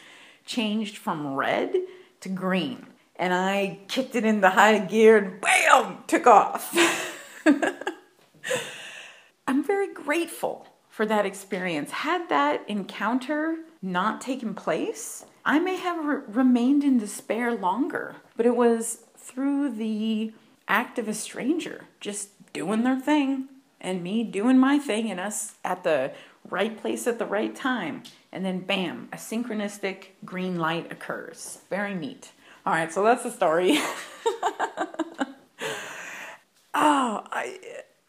[0.45, 1.75] changed from red
[2.21, 2.87] to green.
[3.23, 6.77] And I kicked it into high gear and bam, took off.
[9.47, 11.93] I'm very grateful for that experience.
[11.93, 18.17] Had that encounter not taken place, I may have re- remained in despair longer.
[18.37, 20.33] But it was through the
[20.67, 23.47] act of a stranger just doing their thing
[23.81, 26.11] and me doing my thing and us at the
[26.51, 28.03] right place at the right time.
[28.33, 31.59] And then bam, a synchronistic green light occurs.
[31.71, 32.33] Very neat.
[32.65, 33.77] All right, so that's the story.
[36.75, 37.59] oh, I,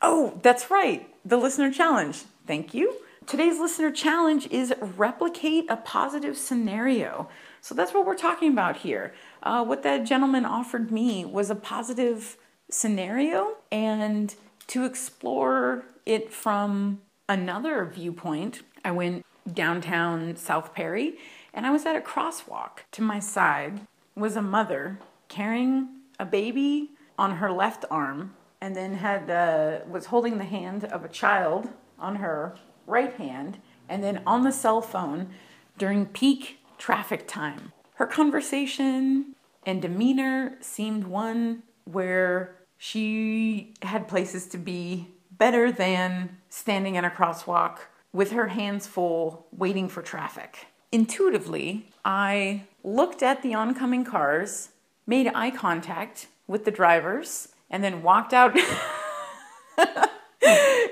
[0.02, 1.10] oh, that's right.
[1.26, 2.24] The listener challenge.
[2.46, 2.94] Thank you.
[3.26, 7.30] Today's listener challenge is replicate a positive scenario.
[7.62, 9.16] So that's what we're talking about here.
[9.42, 12.38] Uh, what that gentleman offered me was a positive
[12.70, 14.36] scenario, and
[14.68, 21.16] to explore it from another viewpoint, I went downtown South Perry
[21.54, 22.80] and I was at a crosswalk.
[22.94, 25.88] To my side was a mother carrying
[26.20, 31.04] a baby on her left arm and then had uh, was holding the hand of
[31.04, 32.56] a child on her
[32.88, 33.58] right hand
[33.90, 35.30] and then on the cell phone
[35.78, 37.72] during peak traffic time.
[37.96, 39.36] Her conversation
[39.66, 47.10] and demeanor seemed one where she had places to be better than standing in a
[47.10, 47.80] crosswalk
[48.12, 50.68] with her hands full waiting for traffic.
[50.92, 54.70] Intuitively, I looked at the oncoming cars,
[55.08, 58.56] made eye contact with the drivers, and then walked out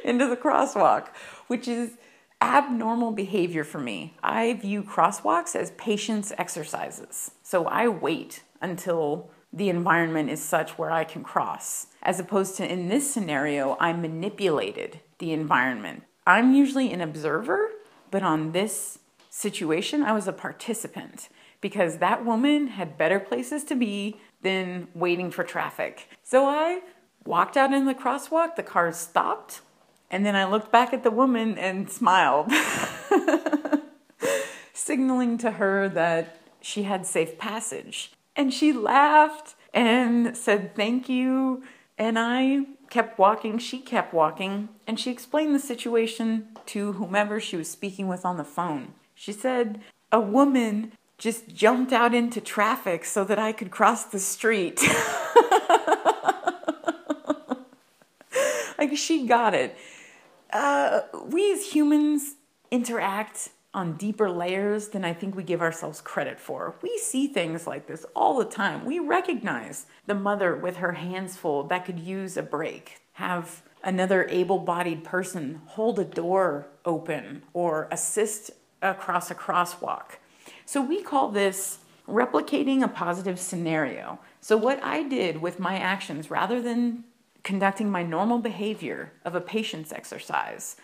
[0.03, 1.09] into the crosswalk,
[1.47, 1.97] which is
[2.41, 4.15] abnormal behavior for me.
[4.23, 7.31] I view crosswalks as patience exercises.
[7.43, 12.71] So I wait until the environment is such where I can cross, as opposed to
[12.71, 16.03] in this scenario, I manipulated the environment.
[16.25, 17.69] I'm usually an observer,
[18.09, 21.29] but on this situation, I was a participant
[21.62, 26.09] because that woman had better places to be than waiting for traffic.
[26.24, 26.82] So I
[27.26, 29.62] walked out in the crosswalk, the car stopped,
[30.09, 32.51] and then I looked back at the woman and smiled,
[34.74, 38.12] signaling to her that she had safe passage.
[38.36, 41.64] And she laughed and said thank you.
[41.97, 47.55] And I kept walking, she kept walking, and she explained the situation to whomever she
[47.55, 48.93] was speaking with on the phone.
[49.16, 49.82] She said,
[50.12, 54.82] A woman just jumped out into traffic so that I could cross the street.
[58.80, 59.78] like she got it.
[60.51, 62.38] Uh, we as humans
[62.72, 66.74] interact on deeper layers than I think we give ourselves credit for.
[66.82, 68.84] We see things like this all the time.
[68.84, 74.28] We recognize the mother with her hands full that could use a break, have another
[74.28, 78.49] able bodied person hold a door open or assist
[78.82, 80.15] across a crosswalk.
[80.66, 84.20] So we call this replicating a positive scenario.
[84.39, 87.03] So, what I did with my actions, rather than
[87.43, 90.76] conducting my normal behavior of a patience exercise,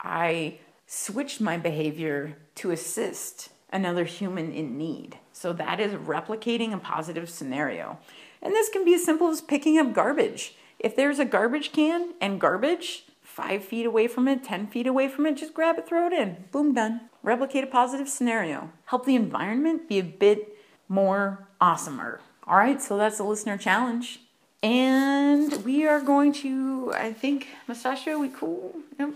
[0.00, 5.18] I switched my behavior to assist another human in need.
[5.32, 7.98] So that is replicating a positive scenario.
[8.40, 10.54] And this can be as simple as picking up garbage.
[10.78, 13.04] If there's a garbage can and garbage
[13.36, 16.12] five feet away from it, 10 feet away from it, just grab it, throw it
[16.14, 16.44] in.
[16.52, 17.02] Boom, done.
[17.22, 18.72] Replicate a positive scenario.
[18.86, 20.56] Help the environment be a bit
[20.88, 22.20] more awesomer.
[22.46, 24.20] All right, so that's the listener challenge.
[24.62, 28.74] And we are going to, I think, Mustachio, we cool?
[28.98, 29.10] Yep.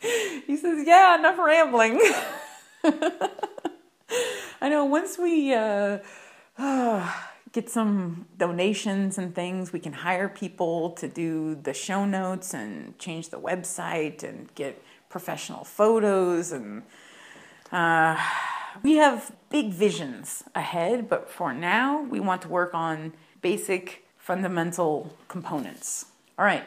[0.48, 2.00] he says, yeah, enough rambling.
[4.60, 5.98] I know once we uh,
[7.54, 12.98] get some donations and things, we can hire people to do the show notes and
[12.98, 16.82] change the website and get professional photos and
[17.72, 18.20] uh,
[18.82, 25.16] we have big visions ahead, but for now, we want to work on basic fundamental
[25.28, 26.06] components.
[26.38, 26.64] All right,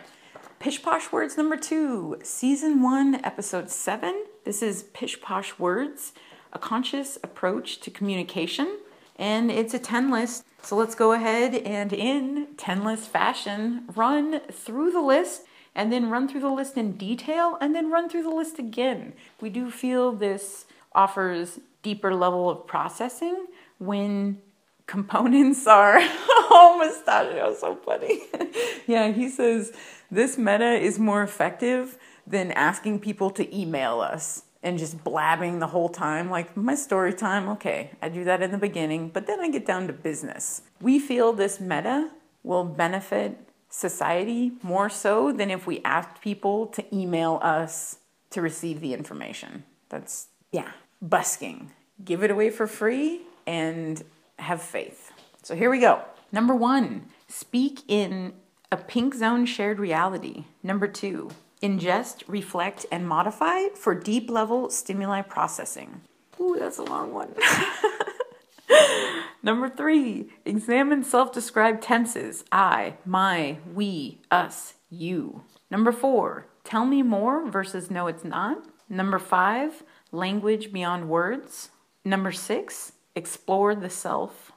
[0.60, 4.26] Pish Posh Words number two, season one, episode seven.
[4.46, 6.14] This is Pish Posh Words,
[6.54, 8.78] a conscious approach to communication,
[9.18, 10.44] and it's a 10 list.
[10.62, 15.44] So let's go ahead and, in 10 list fashion, run through the list
[15.76, 19.14] and then run through the list in detail and then run through the list again.
[19.40, 23.46] We do feel this offers deeper level of processing
[23.78, 24.42] when
[24.88, 28.22] components are oh mustachio so funny
[28.88, 29.74] yeah he says
[30.10, 35.68] this meta is more effective than asking people to email us and just blabbing the
[35.68, 39.40] whole time like my story time okay i do that in the beginning but then
[39.40, 42.10] i get down to business we feel this meta
[42.44, 43.38] will benefit
[43.70, 47.98] society more so than if we asked people to email us
[48.30, 51.72] to receive the information that's yeah busking
[52.04, 54.04] give it away for free, and
[54.40, 55.12] have faith.
[55.44, 56.02] So here we go.
[56.32, 58.34] Number one, speak in
[58.72, 60.46] a pink zone shared reality.
[60.62, 61.32] Number two,
[61.62, 66.02] ingest, reflect, and modify for deep level stimuli processing.
[66.40, 67.34] Ooh, that's a long one.
[69.44, 75.44] Number three, examine self described tenses I, my, we, us, you.
[75.70, 78.66] Number four, tell me more versus no, it's not.
[78.90, 81.70] Number five, language beyond words.
[82.04, 84.52] Number six, explore the self.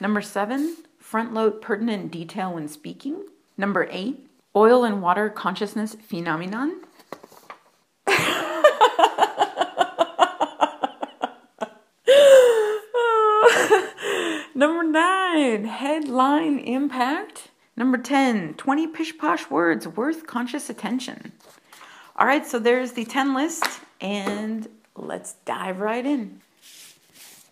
[0.00, 3.26] Number seven, front load pertinent detail when speaking.
[3.56, 4.26] Number eight,
[4.56, 6.80] oil and water consciousness phenomenon.
[14.54, 17.48] Number nine, headline impact.
[17.76, 21.32] Number 10, 20 pish posh words worth conscious attention.
[22.16, 23.64] All right, so there's the 10 list,
[24.00, 26.40] and let's dive right in.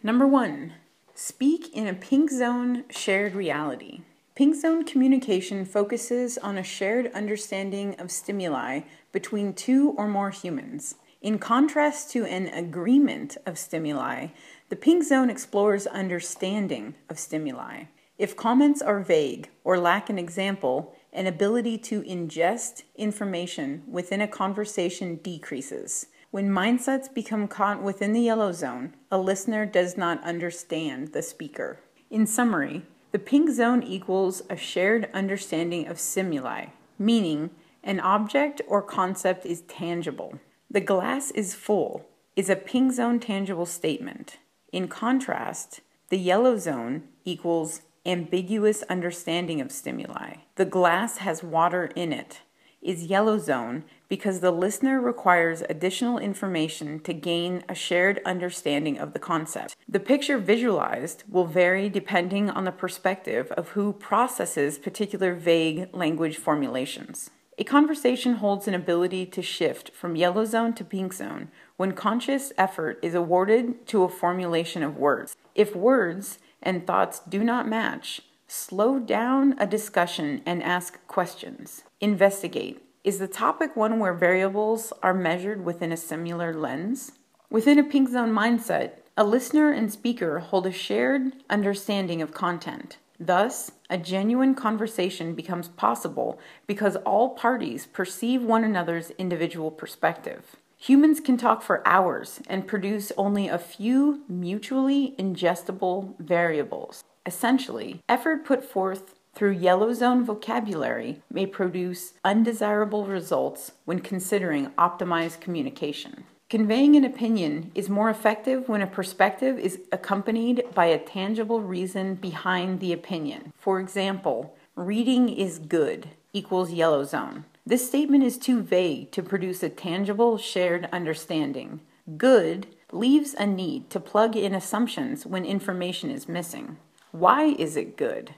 [0.05, 0.75] Number one,
[1.17, 4.03] speak in a pink zone shared reality.
[4.35, 8.81] Pink zone communication focuses on a shared understanding of stimuli
[9.13, 10.95] between two or more humans.
[11.21, 14.29] In contrast to an agreement of stimuli,
[14.71, 17.85] the pink zone explores understanding of stimuli.
[18.17, 24.29] If comments are vague or lack an example, an ability to ingest information within a
[24.29, 26.07] conversation decreases.
[26.31, 31.81] When mindsets become caught within the yellow zone, a listener does not understand the speaker.
[32.09, 36.67] In summary, the pink zone equals a shared understanding of stimuli,
[36.99, 37.51] meaning
[37.85, 40.41] an object or concept is tangible.
[40.71, 44.39] The glass is full is a pink zone tangible statement.
[44.73, 50.37] In contrast, the yellow zone equals ambiguous understanding of stimuli.
[50.57, 52.41] The glass has water in it
[52.81, 59.15] is yellow zone because the listener requires additional information to gain a shared understanding of
[59.15, 59.75] the concept.
[59.89, 66.37] The picture visualized will vary depending on the perspective of who processes particular vague language
[66.37, 67.31] formulations.
[67.57, 71.49] A conversation holds an ability to shift from yellow zone to pink zone
[71.79, 75.35] when conscious effort is awarded to a formulation of words.
[75.55, 81.85] If words and thoughts do not match, slow down a discussion and ask questions.
[81.99, 82.83] Investigate.
[83.05, 87.11] Is the topic one where variables are measured within a similar lens?
[87.51, 92.99] Within a pink zone mindset, a listener and speaker hold a shared understanding of content.
[93.19, 96.39] Thus, a genuine conversation becomes possible
[96.69, 100.55] because all parties perceive one another's individual perspective.
[100.77, 107.03] Humans can talk for hours and produce only a few mutually ingestible variables.
[107.27, 115.41] Essentially, effort put forth through yellow zone vocabulary may produce undesirable results when considering optimized
[115.41, 116.25] communication.
[116.51, 122.15] Conveying an opinion is more effective when a perspective is accompanied by a tangible reason
[122.15, 123.55] behind the opinion.
[123.57, 127.47] For example, reading is good equals yellow zone.
[127.65, 131.81] This statement is too vague to produce a tangible shared understanding.
[132.19, 136.77] Good leaves a need to plug in assumptions when information is missing.
[137.13, 138.35] Why is it good?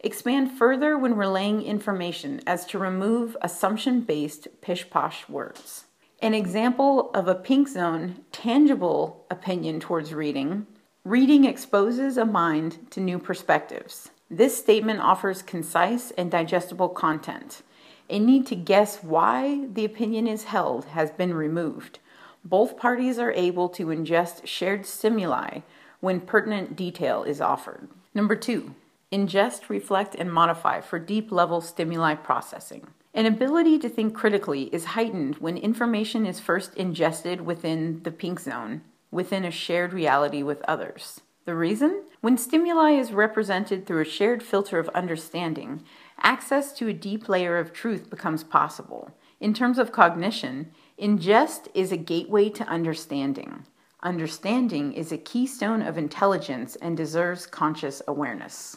[0.00, 5.84] Expand further when relaying information as to remove assumption based pish posh words.
[6.20, 10.66] An example of a pink zone tangible opinion towards reading
[11.06, 14.10] reading exposes a mind to new perspectives.
[14.28, 17.62] This statement offers concise and digestible content.
[18.10, 22.00] A need to guess why the opinion is held has been removed.
[22.44, 25.60] Both parties are able to ingest shared stimuli
[26.00, 27.88] when pertinent detail is offered.
[28.12, 28.74] Number two,
[29.16, 32.86] ingest, reflect, and modify for deep level stimuli processing.
[33.14, 38.40] An ability to think critically is heightened when information is first ingested within the pink
[38.40, 41.22] zone, within a shared reality with others.
[41.46, 42.02] The reason?
[42.20, 45.82] When stimuli is represented through a shared filter of understanding,
[46.20, 49.16] access to a deep layer of truth becomes possible.
[49.40, 53.64] In terms of cognition, ingest is a gateway to understanding.
[54.02, 58.76] Understanding is a keystone of intelligence and deserves conscious awareness.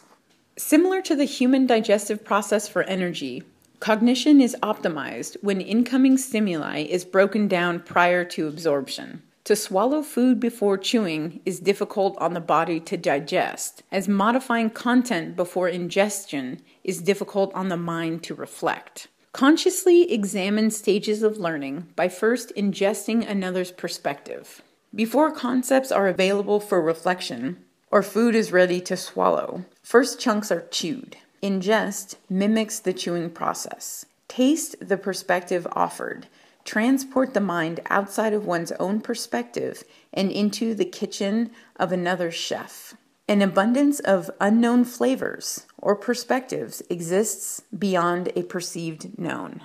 [0.60, 3.42] Similar to the human digestive process for energy,
[3.80, 9.22] cognition is optimized when incoming stimuli is broken down prior to absorption.
[9.44, 15.34] To swallow food before chewing is difficult on the body to digest, as modifying content
[15.34, 19.08] before ingestion is difficult on the mind to reflect.
[19.32, 24.60] Consciously examine stages of learning by first ingesting another's perspective.
[24.94, 30.66] Before concepts are available for reflection, or food is ready to swallow, first chunks are
[30.70, 31.16] chewed.
[31.42, 34.06] Ingest mimics the chewing process.
[34.28, 36.26] Taste the perspective offered
[36.64, 39.82] transport the mind outside of one's own perspective
[40.12, 42.94] and into the kitchen of another chef.
[43.26, 49.62] An abundance of unknown flavors or perspectives exists beyond a perceived known.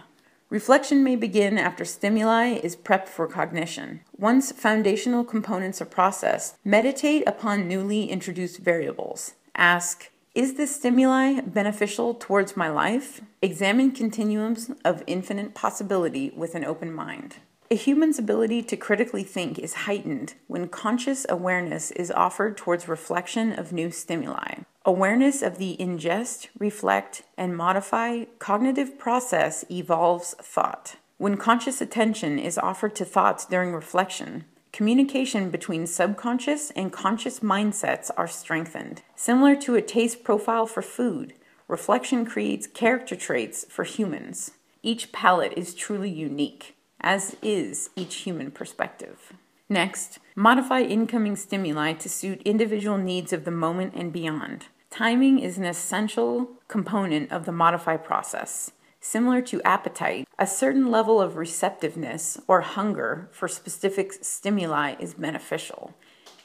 [0.52, 4.02] Reflection may begin after stimuli is prepped for cognition.
[4.16, 9.34] Once foundational components are processed, meditate upon newly introduced variables.
[9.56, 13.22] Ask, is this stimuli beneficial towards my life?
[13.41, 17.38] Examine continuums of infinite possibility with an open mind.
[17.72, 23.52] A human's ability to critically think is heightened when conscious awareness is offered towards reflection
[23.52, 24.60] of new stimuli.
[24.88, 30.97] Awareness of the ingest, reflect, and modify cognitive process evolves thought.
[31.17, 38.11] When conscious attention is offered to thoughts during reflection, Communication between subconscious and conscious mindsets
[38.17, 39.03] are strengthened.
[39.15, 41.33] Similar to a taste profile for food,
[41.69, 44.51] reflection creates character traits for humans.
[44.83, 49.31] Each palate is truly unique, as is each human perspective.
[49.69, 54.65] Next, modify incoming stimuli to suit individual needs of the moment and beyond.
[54.98, 58.72] Timing is an essential component of the modify process.
[59.02, 65.93] Similar to appetite, a certain level of receptiveness or hunger for specific stimuli is beneficial.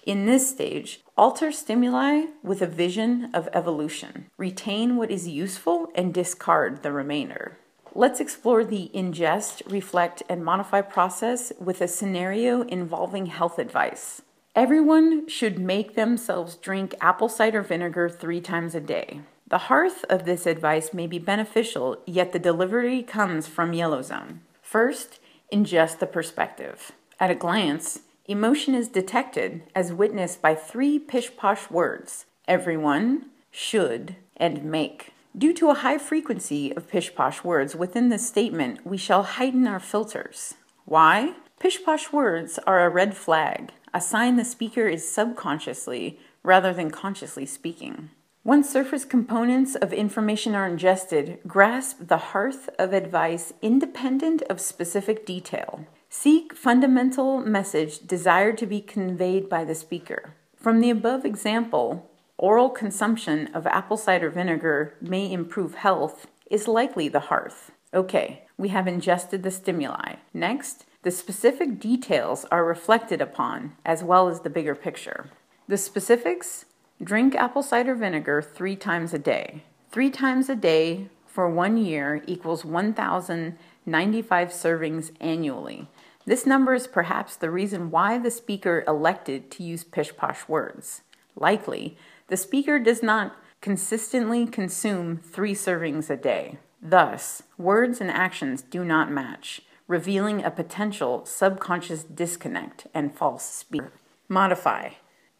[0.04, 4.26] In this stage, alter stimuli with a vision of evolution.
[4.36, 7.56] Retain what is useful and discard the remainder.
[7.94, 14.22] Let's explore the ingest, reflect, and modify process with a scenario involving health advice.
[14.56, 19.20] Everyone should make themselves drink apple cider vinegar three times a day.
[19.46, 24.40] The hearth of this advice may be beneficial, yet the delivery comes from Yellow Zone.
[24.60, 25.20] First,
[25.52, 26.90] ingest the perspective.
[27.20, 34.16] At a glance, emotion is detected as witnessed by three pish posh words everyone, should,
[34.36, 35.12] and make.
[35.38, 39.68] Due to a high frequency of pish posh words within this statement, we shall heighten
[39.68, 40.54] our filters.
[40.86, 41.34] Why?
[41.60, 46.90] Pish posh words are a red flag, a sign the speaker is subconsciously rather than
[46.90, 48.10] consciously speaking.
[48.42, 55.26] Once surface components of information are ingested, grasp the hearth of advice independent of specific
[55.26, 55.86] detail.
[56.08, 60.34] Seek fundamental message desired to be conveyed by the speaker.
[60.56, 67.08] From the above example, oral consumption of apple cider vinegar may improve health is likely
[67.08, 67.70] the hearth.
[67.92, 70.14] Okay, we have ingested the stimuli.
[70.32, 75.30] Next, The specific details are reflected upon, as well as the bigger picture.
[75.66, 76.66] The specifics
[77.02, 79.64] drink apple cider vinegar three times a day.
[79.90, 85.88] Three times a day for one year equals 1,095 servings annually.
[86.26, 91.00] This number is perhaps the reason why the speaker elected to use pish posh words.
[91.34, 91.96] Likely,
[92.28, 96.58] the speaker does not consistently consume three servings a day.
[96.82, 103.82] Thus, words and actions do not match, revealing a potential subconscious disconnect and false speech.
[104.28, 104.90] Modify.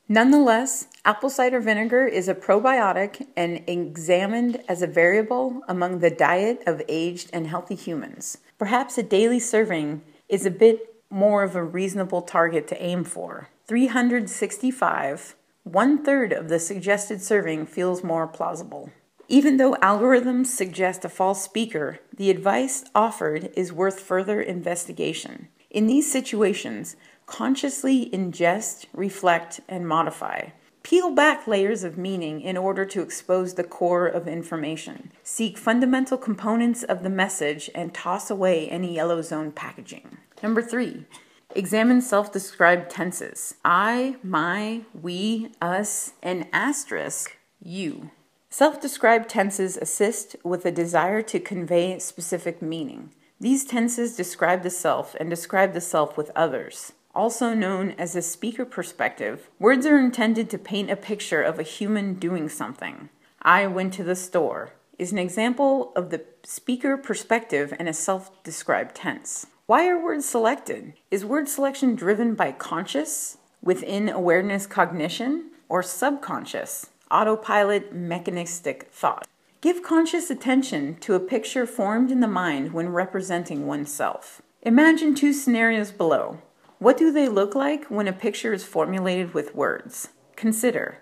[0.08, 6.64] Nonetheless, apple cider vinegar is a probiotic and examined as a variable among the diet
[6.66, 8.38] of aged and healthy humans.
[8.58, 13.50] Perhaps a daily serving is a bit more of a reasonable target to aim for.
[13.68, 18.90] 365, one third of the suggested serving feels more plausible.
[19.30, 25.46] Even though algorithms suggest a false speaker, the advice offered is worth further investigation.
[25.70, 30.48] In these situations, consciously ingest, reflect, and modify.
[30.82, 35.12] Peel back layers of meaning in order to expose the core of information.
[35.22, 40.18] Seek fundamental components of the message and toss away any yellow zone packaging.
[40.42, 41.04] Number three,
[41.54, 48.10] examine self described tenses I, my, we, us, and asterisk you.
[48.52, 53.12] Self described tenses assist with a desire to convey specific meaning.
[53.38, 56.92] These tenses describe the self and describe the self with others.
[57.14, 61.64] Also known as a speaker perspective, words are intended to paint a picture of a
[61.64, 63.08] human doing something.
[63.40, 68.42] I went to the store is an example of the speaker perspective in a self
[68.42, 69.46] described tense.
[69.66, 70.94] Why are words selected?
[71.10, 79.26] Is word selection driven by conscious, within awareness cognition, or subconscious, autopilot mechanistic thought?
[79.60, 84.40] Give conscious attention to a picture formed in the mind when representing oneself.
[84.62, 86.38] Imagine two scenarios below.
[86.78, 90.08] What do they look like when a picture is formulated with words?
[90.36, 90.98] Consider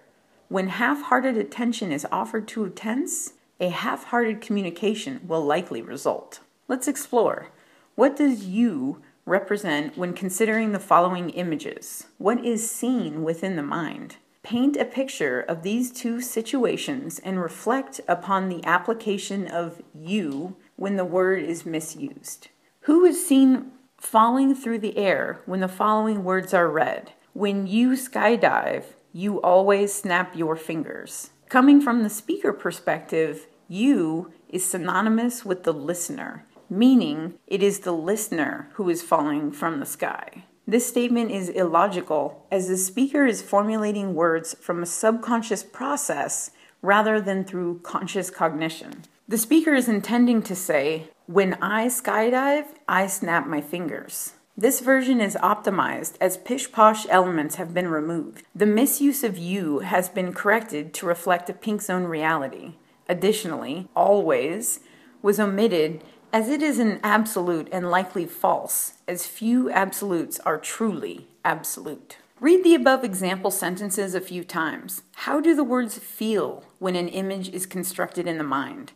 [0.49, 5.83] when half hearted attention is offered to a tense, a half hearted communication will likely
[5.83, 6.41] result.
[6.69, 7.49] Let's explore.
[7.97, 12.07] What does you represent when considering the following images?
[12.17, 14.17] What is seen within the mind?
[14.49, 20.97] Paint a picture of these two situations and reflect upon the application of you when
[20.97, 22.49] the word is misused.
[22.85, 27.13] Who is seen falling through the air when the following words are read.
[27.35, 31.29] When you skydive, you always snap your fingers.
[31.51, 37.93] Coming from the speaker perspective, you is synonymous with the listener, meaning it is the
[37.93, 40.45] listener who is falling from the sky.
[40.69, 46.51] This statement is illogical as the speaker is formulating words from a subconscious process
[46.83, 49.05] rather than through conscious cognition.
[49.27, 54.35] The speaker is intending to say, when I skydive, I snap my fingers.
[54.59, 58.43] This version is optimized as pish posh elements have been removed.
[58.55, 62.75] The misuse of you has been corrected to reflect a pink zone reality.
[63.09, 64.81] Additionally, always
[65.23, 71.27] was omitted as it is an absolute and likely false, as few absolutes are truly
[71.45, 72.19] absolute.
[72.41, 75.03] Read the above example sentences a few times.
[75.17, 78.93] How do the words feel when an image is constructed in the mind?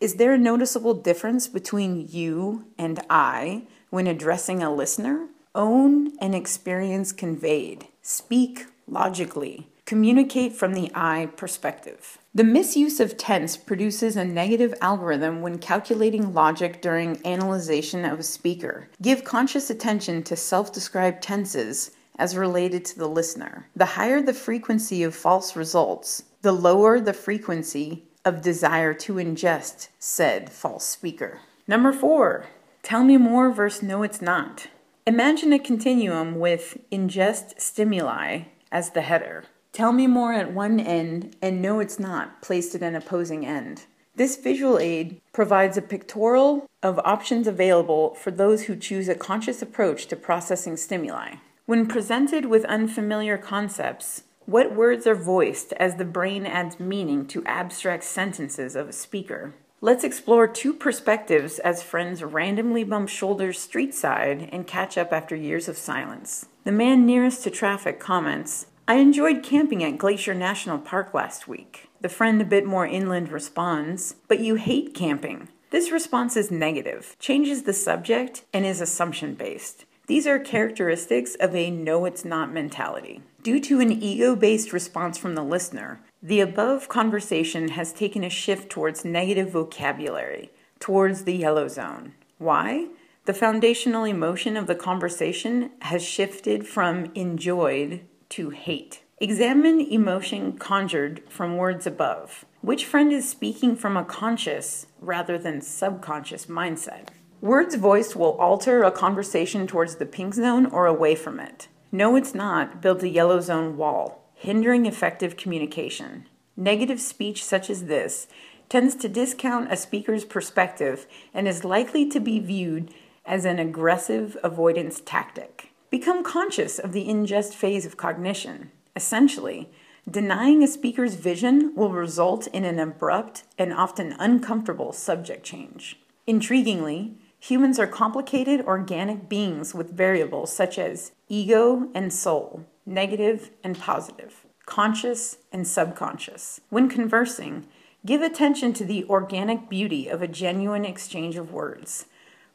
[0.00, 5.28] Is there a noticeable difference between you and I when addressing a listener?
[5.54, 7.86] Own an experience conveyed.
[8.02, 9.68] Speak logically.
[9.86, 12.18] Communicate from the I perspective.
[12.36, 18.22] The misuse of tense produces a negative algorithm when calculating logic during analyzation of a
[18.22, 18.90] speaker.
[19.00, 23.70] Give conscious attention to self described tenses as related to the listener.
[23.74, 29.88] The higher the frequency of false results, the lower the frequency of desire to ingest
[29.98, 31.40] said false speaker.
[31.66, 32.48] Number four,
[32.82, 34.66] tell me more versus no, it's not.
[35.06, 39.44] Imagine a continuum with ingest stimuli as the header.
[39.76, 43.84] Tell me more at one end and no, it's not placed at an opposing end.
[44.14, 49.60] This visual aid provides a pictorial of options available for those who choose a conscious
[49.60, 51.34] approach to processing stimuli.
[51.66, 57.44] When presented with unfamiliar concepts, what words are voiced as the brain adds meaning to
[57.44, 59.56] abstract sentences of a speaker?
[59.82, 65.36] Let's explore two perspectives as friends randomly bump shoulders street side and catch up after
[65.36, 66.46] years of silence.
[66.64, 71.88] The man nearest to traffic comments, I enjoyed camping at Glacier National Park last week.
[72.00, 75.48] The friend a bit more inland responds, But you hate camping.
[75.70, 79.86] This response is negative, changes the subject, and is assumption based.
[80.06, 83.22] These are characteristics of a no it's not mentality.
[83.42, 88.30] Due to an ego based response from the listener, the above conversation has taken a
[88.30, 92.12] shift towards negative vocabulary, towards the yellow zone.
[92.38, 92.86] Why?
[93.24, 99.02] The foundational emotion of the conversation has shifted from enjoyed to hate.
[99.18, 102.44] Examine emotion conjured from words above.
[102.60, 107.08] Which friend is speaking from a conscious rather than subconscious mindset?
[107.40, 111.68] Words voiced will alter a conversation towards the pink zone or away from it.
[111.92, 116.28] No, it's not builds a yellow zone wall, hindering effective communication.
[116.56, 118.26] Negative speech, such as this,
[118.68, 122.92] tends to discount a speaker's perspective and is likely to be viewed
[123.24, 125.65] as an aggressive avoidance tactic.
[125.88, 128.72] Become conscious of the ingest phase of cognition.
[128.96, 129.70] Essentially,
[130.10, 136.00] denying a speaker's vision will result in an abrupt and often uncomfortable subject change.
[136.26, 143.78] Intriguingly, humans are complicated organic beings with variables such as ego and soul, negative and
[143.78, 146.60] positive, conscious and subconscious.
[146.68, 147.66] When conversing,
[148.04, 152.06] give attention to the organic beauty of a genuine exchange of words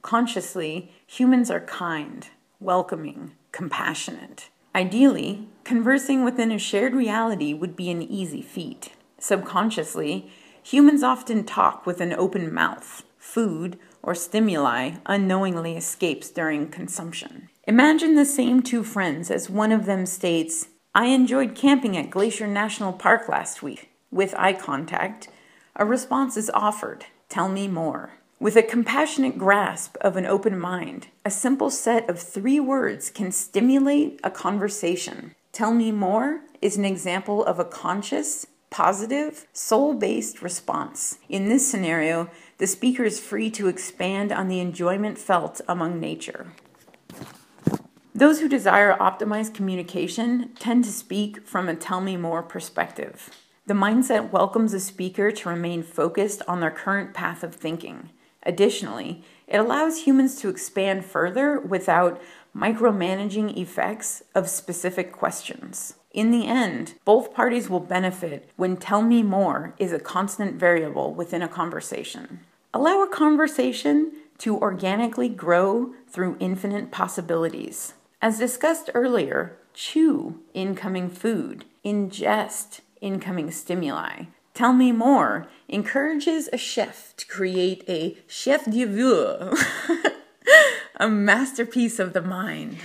[0.02, 2.28] Consciously, humans are kind,
[2.62, 4.50] welcoming, compassionate.
[4.74, 8.92] Ideally, conversing within a shared reality would be an easy feat.
[9.20, 10.32] Subconsciously,
[10.64, 13.04] humans often talk with an open mouth.
[13.18, 17.50] Food or stimuli unknowingly escapes during consumption.
[17.68, 22.48] Imagine the same two friends as one of them states, I enjoyed camping at Glacier
[22.48, 23.90] National Park last week.
[24.12, 25.30] With eye contact,
[25.76, 28.21] a response is offered Tell me more.
[28.42, 33.32] With a compassionate grasp of an open mind, a simple set of three words can
[33.32, 35.36] stimulate a conversation.
[35.52, 41.20] Tell me more is an example of a conscious, positive, soul based response.
[41.30, 46.52] In this scenario, the speaker is free to expand on the enjoyment felt among nature.
[48.16, 53.30] Those who desire optimized communication tend to speak from a tell me more perspective.
[53.68, 58.10] The mindset welcomes a speaker to remain focused on their current path of thinking.
[58.44, 62.22] Additionally, it allows humans to expand further without
[62.56, 65.96] micromanaging effects of specific questions.
[66.14, 71.14] In the end, both parties will benefit when tell me more is a constant variable
[71.14, 72.42] within a conversation.
[72.74, 77.94] Allow a conversation to organically grow through infinite possibilities.
[78.22, 87.16] As discussed earlier, chew incoming food, ingest incoming stimuli, Tell Me More encourages a chef
[87.18, 89.56] to create a chef d'oeuvre,
[90.98, 92.78] a masterpiece of the mind.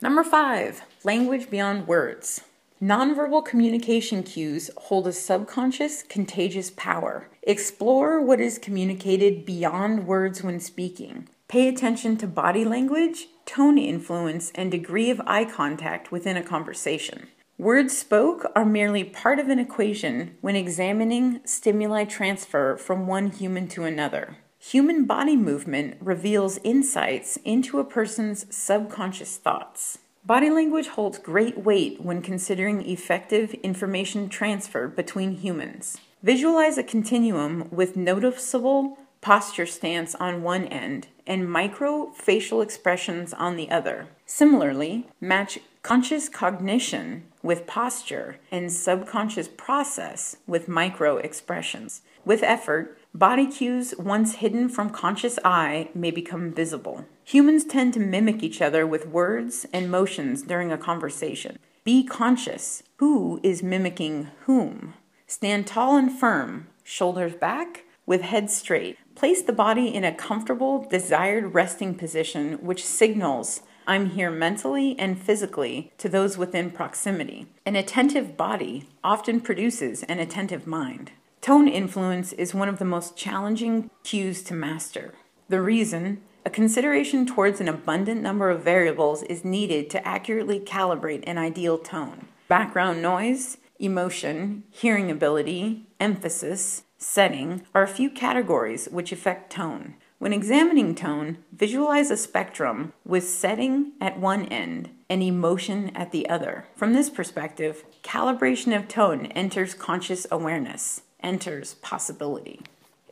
[0.00, 2.42] Number five, language beyond words.
[2.80, 7.28] Nonverbal communication cues hold a subconscious, contagious power.
[7.42, 11.28] Explore what is communicated beyond words when speaking.
[11.48, 17.28] Pay attention to body language, tone influence, and degree of eye contact within a conversation.
[17.58, 23.66] Words spoke are merely part of an equation when examining stimuli transfer from one human
[23.68, 24.36] to another.
[24.58, 29.96] Human body movement reveals insights into a person's subconscious thoughts.
[30.22, 35.96] Body language holds great weight when considering effective information transfer between humans.
[36.22, 43.56] Visualize a continuum with noticeable posture stance on one end and micro facial expressions on
[43.56, 44.08] the other.
[44.26, 52.02] Similarly, match conscious cognition with posture and subconscious process with micro expressions.
[52.24, 57.06] With effort, body cues once hidden from conscious eye may become visible.
[57.24, 61.58] Humans tend to mimic each other with words and motions during a conversation.
[61.84, 64.94] Be conscious who is mimicking whom.
[65.28, 68.98] Stand tall and firm, shoulders back, with head straight.
[69.14, 75.16] Place the body in a comfortable, desired resting position, which signals I'm here mentally and
[75.16, 77.46] physically to those within proximity.
[77.64, 81.12] An attentive body often produces an attentive mind.
[81.40, 85.14] Tone influence is one of the most challenging cues to master.
[85.48, 91.24] The reason a consideration towards an abundant number of variables is needed to accurately calibrate
[91.26, 92.28] an ideal tone.
[92.46, 99.94] Background noise, emotion, hearing ability, emphasis, setting are a few categories which affect tone.
[100.18, 106.28] When examining tone, visualize a spectrum with setting at one end and emotion at the
[106.28, 106.64] other.
[106.74, 112.62] From this perspective, calibration of tone enters conscious awareness, enters possibility.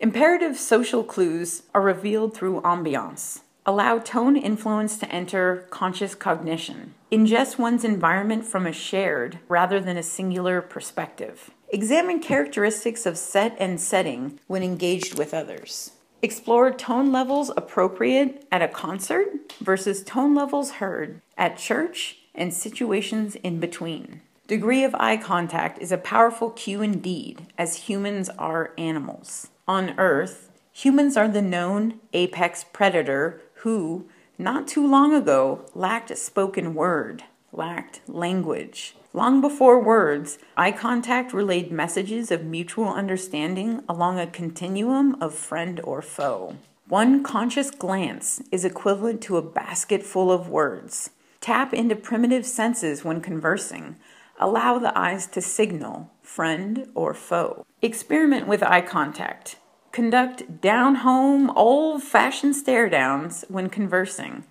[0.01, 3.43] Imperative social clues are revealed through ambiance.
[3.67, 6.95] Allow tone influence to enter conscious cognition.
[7.13, 11.51] Ingest one's environment from a shared rather than a singular perspective.
[11.69, 15.93] Examine characteristics of set and setting when engaged with others.
[16.25, 23.35] Explore tone levels appropriate at a concert versus tone levels heard at church and situations
[23.43, 24.23] in between.
[24.47, 29.49] Degree of eye contact is a powerful cue indeed, as humans are animals.
[29.69, 34.09] On Earth, humans are the known apex predator who,
[34.39, 38.97] not too long ago, lacked spoken word, lacked language.
[39.17, 45.81] Long before words, eye contact relayed messages of mutual understanding along a continuum of friend
[45.85, 46.57] or foe.
[46.89, 51.11] One conscious glance is equivalent to a basket full of words.
[51.41, 53.95] Tap into primitive senses when conversing.
[54.41, 57.65] Allow the eyes to signal friend or foe.
[57.83, 59.59] Experiment with eye contact.
[59.93, 64.43] Conduct down home, old fashioned stare downs when conversing.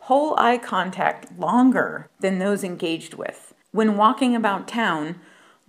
[0.00, 3.49] Hold eye contact longer than those engaged with.
[3.72, 5.20] When walking about town,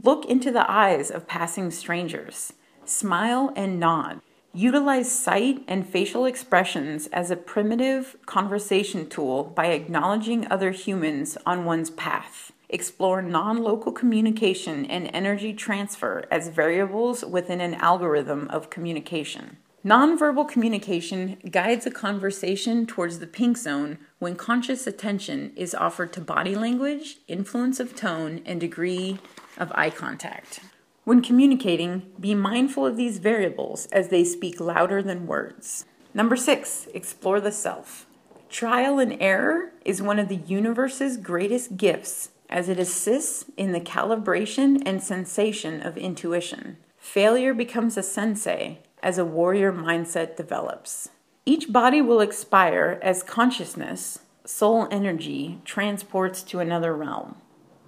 [0.02, 2.52] look into the eyes of passing strangers.
[2.84, 4.22] Smile and nod.
[4.54, 11.64] Utilize sight and facial expressions as a primitive conversation tool by acknowledging other humans on
[11.64, 12.52] one's path.
[12.70, 19.58] Explore non local communication and energy transfer as variables within an algorithm of communication.
[19.84, 26.22] Nonverbal communication guides a conversation towards the pink zone when conscious attention is offered to
[26.22, 29.18] body language, influence of tone, and degree
[29.58, 30.60] of eye contact.
[31.04, 35.86] When communicating, be mindful of these variables as they speak louder than words.
[36.14, 38.06] Number six, explore the self.
[38.52, 43.82] Trial and error is one of the universe's greatest gifts as it assists in the
[43.82, 46.78] calibration and sensation of intuition.
[47.00, 51.10] Failure becomes a sensei as a warrior mindset develops.
[51.46, 57.36] Each body will expire as consciousness, soul energy, transports to another realm.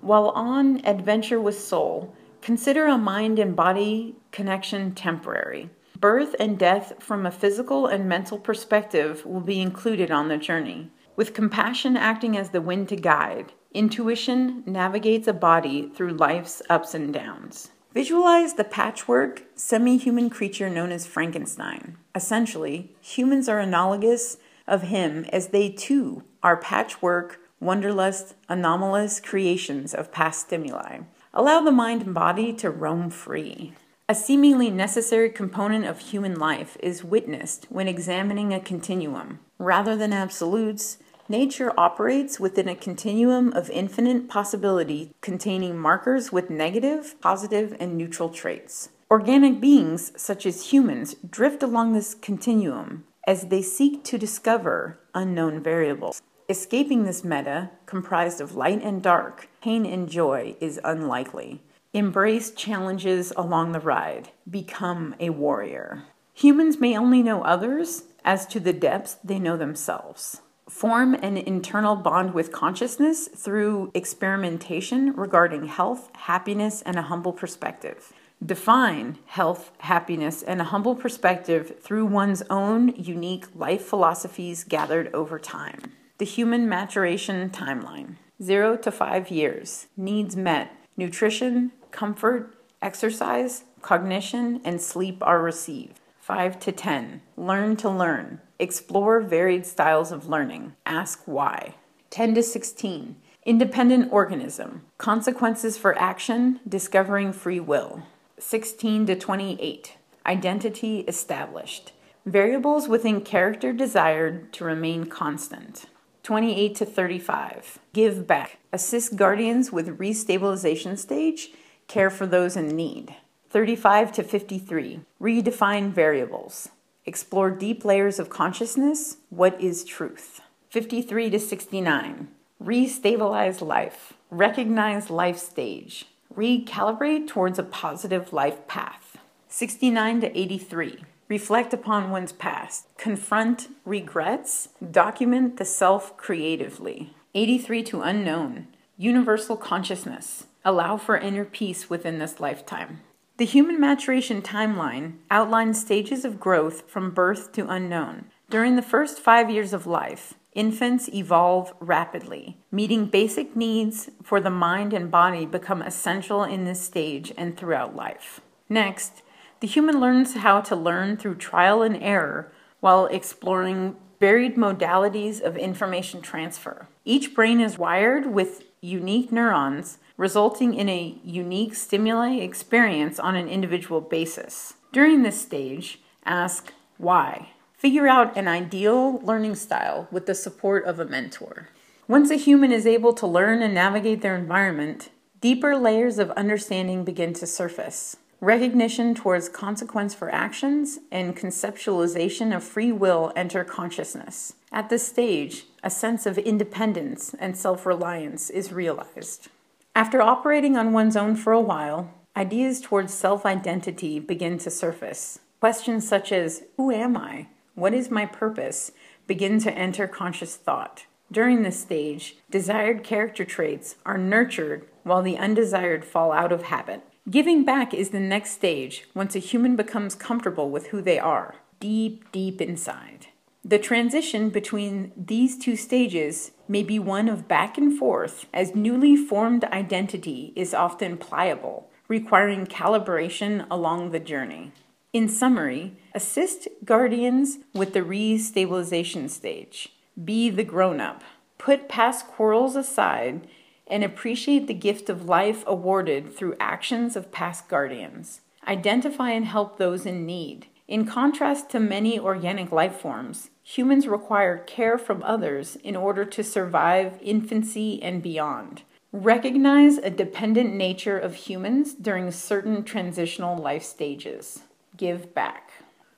[0.01, 5.69] While on adventure with soul, consider a mind and body connection temporary.
[5.99, 10.91] Birth and death from a physical and mental perspective will be included on the journey.
[11.15, 16.95] With compassion acting as the wind to guide, intuition navigates a body through life's ups
[16.95, 17.69] and downs.
[17.93, 21.95] Visualize the patchwork, semi human creature known as Frankenstein.
[22.15, 24.37] Essentially, humans are analogous
[24.67, 31.01] of him as they too are patchwork, wanderlust, anomalous creations of past stimuli.
[31.35, 33.73] Allow the mind and body to roam free.
[34.09, 39.39] A seemingly necessary component of human life is witnessed when examining a continuum.
[39.59, 40.97] Rather than absolutes,
[41.29, 48.27] Nature operates within a continuum of infinite possibility containing markers with negative, positive, and neutral
[48.27, 48.89] traits.
[49.09, 55.63] Organic beings, such as humans, drift along this continuum as they seek to discover unknown
[55.63, 56.21] variables.
[56.49, 61.61] Escaping this meta, comprised of light and dark, pain and joy, is unlikely.
[61.93, 64.31] Embrace challenges along the ride.
[64.49, 66.03] Become a warrior.
[66.33, 70.41] Humans may only know others as to the depths they know themselves
[70.73, 78.11] form an internal bond with consciousness through experimentation regarding health, happiness, and a humble perspective.
[78.43, 85.37] Define health, happiness, and a humble perspective through one's own unique life philosophies gathered over
[85.37, 85.93] time.
[86.17, 89.85] The human maturation timeline 0 to 5 years.
[89.95, 90.75] Needs met.
[90.97, 95.99] Nutrition, comfort, exercise, cognition, and sleep are received.
[96.19, 97.21] 5 to 10.
[97.37, 98.41] Learn to learn.
[98.63, 100.73] Explore varied styles of learning.
[100.85, 101.75] Ask why.
[102.11, 103.17] 10 to 16.
[103.45, 104.83] Independent organism.
[104.97, 106.61] Consequences for action.
[106.65, 108.03] Discovering free will.
[108.39, 109.97] 16 to 28.
[110.25, 111.91] Identity established.
[112.25, 115.87] Variables within character desired to remain constant.
[116.23, 117.79] 28 to 35.
[117.91, 118.59] Give back.
[118.71, 121.49] Assist guardians with restabilization stage.
[121.89, 123.13] Care for those in need.
[123.49, 125.01] 35 to 53.
[125.19, 126.69] Redefine variables.
[127.05, 129.17] Explore deep layers of consciousness.
[129.29, 130.39] What is truth?
[130.69, 132.29] 53 to 69.
[132.63, 134.13] Restabilize life.
[134.29, 136.05] Recognize life stage.
[136.33, 139.17] Recalibrate towards a positive life path.
[139.49, 141.03] 69 to 83.
[141.27, 142.87] Reflect upon one's past.
[142.97, 144.69] Confront regrets.
[144.89, 147.13] Document the self creatively.
[147.35, 148.67] 83 to unknown.
[148.97, 150.45] Universal consciousness.
[150.63, 153.01] Allow for inner peace within this lifetime.
[153.37, 158.25] The human maturation timeline outlines stages of growth from birth to unknown.
[158.47, 162.59] During the first five years of life, infants evolve rapidly.
[162.71, 167.95] Meeting basic needs for the mind and body become essential in this stage and throughout
[167.95, 168.39] life.
[168.69, 169.23] Next,
[169.61, 175.57] the human learns how to learn through trial and error while exploring varied modalities of
[175.57, 176.87] information transfer.
[177.03, 183.47] Each brain is wired with unique neurons resulting in a unique stimuli experience on an
[183.47, 184.73] individual basis.
[184.91, 187.49] During this stage, ask why.
[187.73, 191.69] Figure out an ideal learning style with the support of a mentor.
[192.07, 195.09] Once a human is able to learn and navigate their environment,
[195.41, 198.17] deeper layers of understanding begin to surface.
[198.39, 204.53] Recognition towards consequence for actions and conceptualization of free will enter consciousness.
[204.71, 209.47] At this stage, a sense of independence and self reliance is realized.
[209.95, 215.39] After operating on one's own for a while, ideas towards self identity begin to surface.
[215.59, 217.47] Questions such as Who am I?
[217.75, 218.91] What is my purpose?
[219.27, 221.05] begin to enter conscious thought.
[221.31, 227.03] During this stage, desired character traits are nurtured while the undesired fall out of habit.
[227.29, 231.55] Giving back is the next stage once a human becomes comfortable with who they are,
[231.79, 233.27] deep, deep inside.
[233.65, 239.15] The transition between these two stages may be one of back and forth, as newly
[239.15, 244.73] formed identity is often pliable, requiring calibration along the journey.
[245.13, 249.93] In summary, assist guardians with the re stabilization stage.
[250.21, 251.23] Be the grown up.
[251.57, 253.47] Put past quarrels aside
[253.87, 258.41] and appreciate the gift of life awarded through actions of past guardians.
[258.67, 260.67] Identify and help those in need.
[260.87, 266.43] In contrast to many organic life forms, humans require care from others in order to
[266.43, 268.81] survive infancy and beyond.
[269.13, 274.63] Recognize a dependent nature of humans during certain transitional life stages.
[274.97, 275.71] Give back.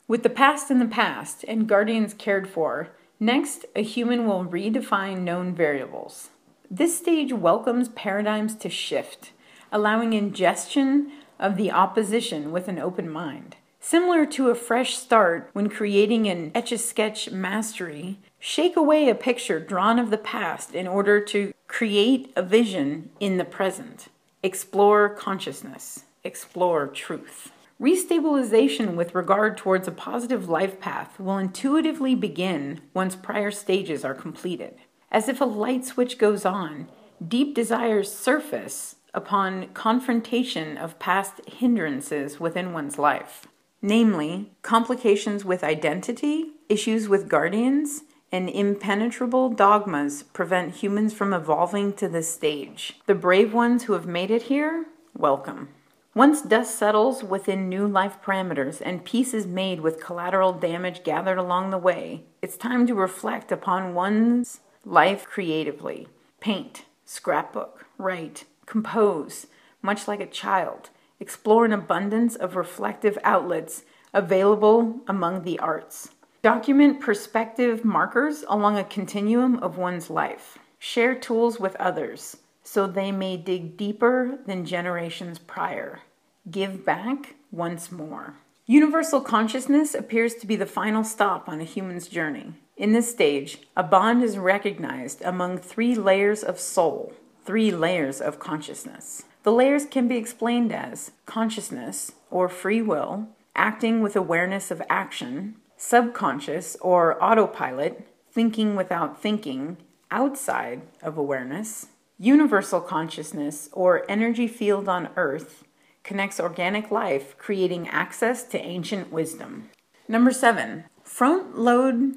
[0.08, 2.90] With the past in the past and guardians cared for,
[3.20, 6.30] next a human will redefine known variables.
[6.72, 9.32] This stage welcomes paradigms to shift,
[9.72, 13.58] allowing ingestion of the opposition with an open mind.
[13.88, 19.14] Similar to a fresh start when creating an etch a sketch mastery, shake away a
[19.14, 24.08] picture drawn of the past in order to create a vision in the present.
[24.42, 27.52] Explore consciousness, explore truth.
[27.80, 34.16] Restabilization with regard towards a positive life path will intuitively begin once prior stages are
[34.16, 34.74] completed.
[35.12, 36.88] As if a light switch goes on,
[37.26, 43.46] deep desires surface upon confrontation of past hindrances within one's life
[43.86, 52.10] namely, complications with identity, issues with guardians, and impenetrable dogmas prevent humans from evolving to
[52.10, 53.00] this stage.
[53.06, 55.70] The brave ones who have made it here, welcome.
[56.16, 61.38] Once dust settles within new life parameters and peace is made with collateral damage gathered
[61.38, 66.08] along the way, it's time to reflect upon one's life creatively.
[66.40, 69.46] Paint, scrapbook, write, compose,
[69.84, 70.90] much like a child
[71.20, 76.10] explore an abundance of reflective outlets available among the arts.
[76.42, 80.58] Document perspective markers along a continuum of one's life.
[80.80, 86.02] Share tools with others so they may dig deeper than generations prior.
[86.50, 88.36] Give back once more.
[88.66, 92.54] Universal consciousness appears to be the final stop on a human's journey.
[92.76, 97.14] In this stage, a bond is recognized among three layers of soul,
[97.46, 99.25] three layers of consciousness.
[99.46, 105.58] The layers can be explained as consciousness or free will, acting with awareness of action,
[105.78, 109.78] subconscious or autopilot, thinking without thinking,
[110.10, 115.64] outside of awareness, universal consciousness or energy field on earth
[116.04, 119.70] connects organic life, creating access to ancient wisdom.
[120.08, 122.16] Number seven, front load.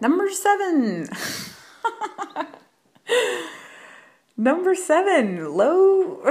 [0.00, 1.10] Number seven.
[4.40, 6.22] Number seven, low.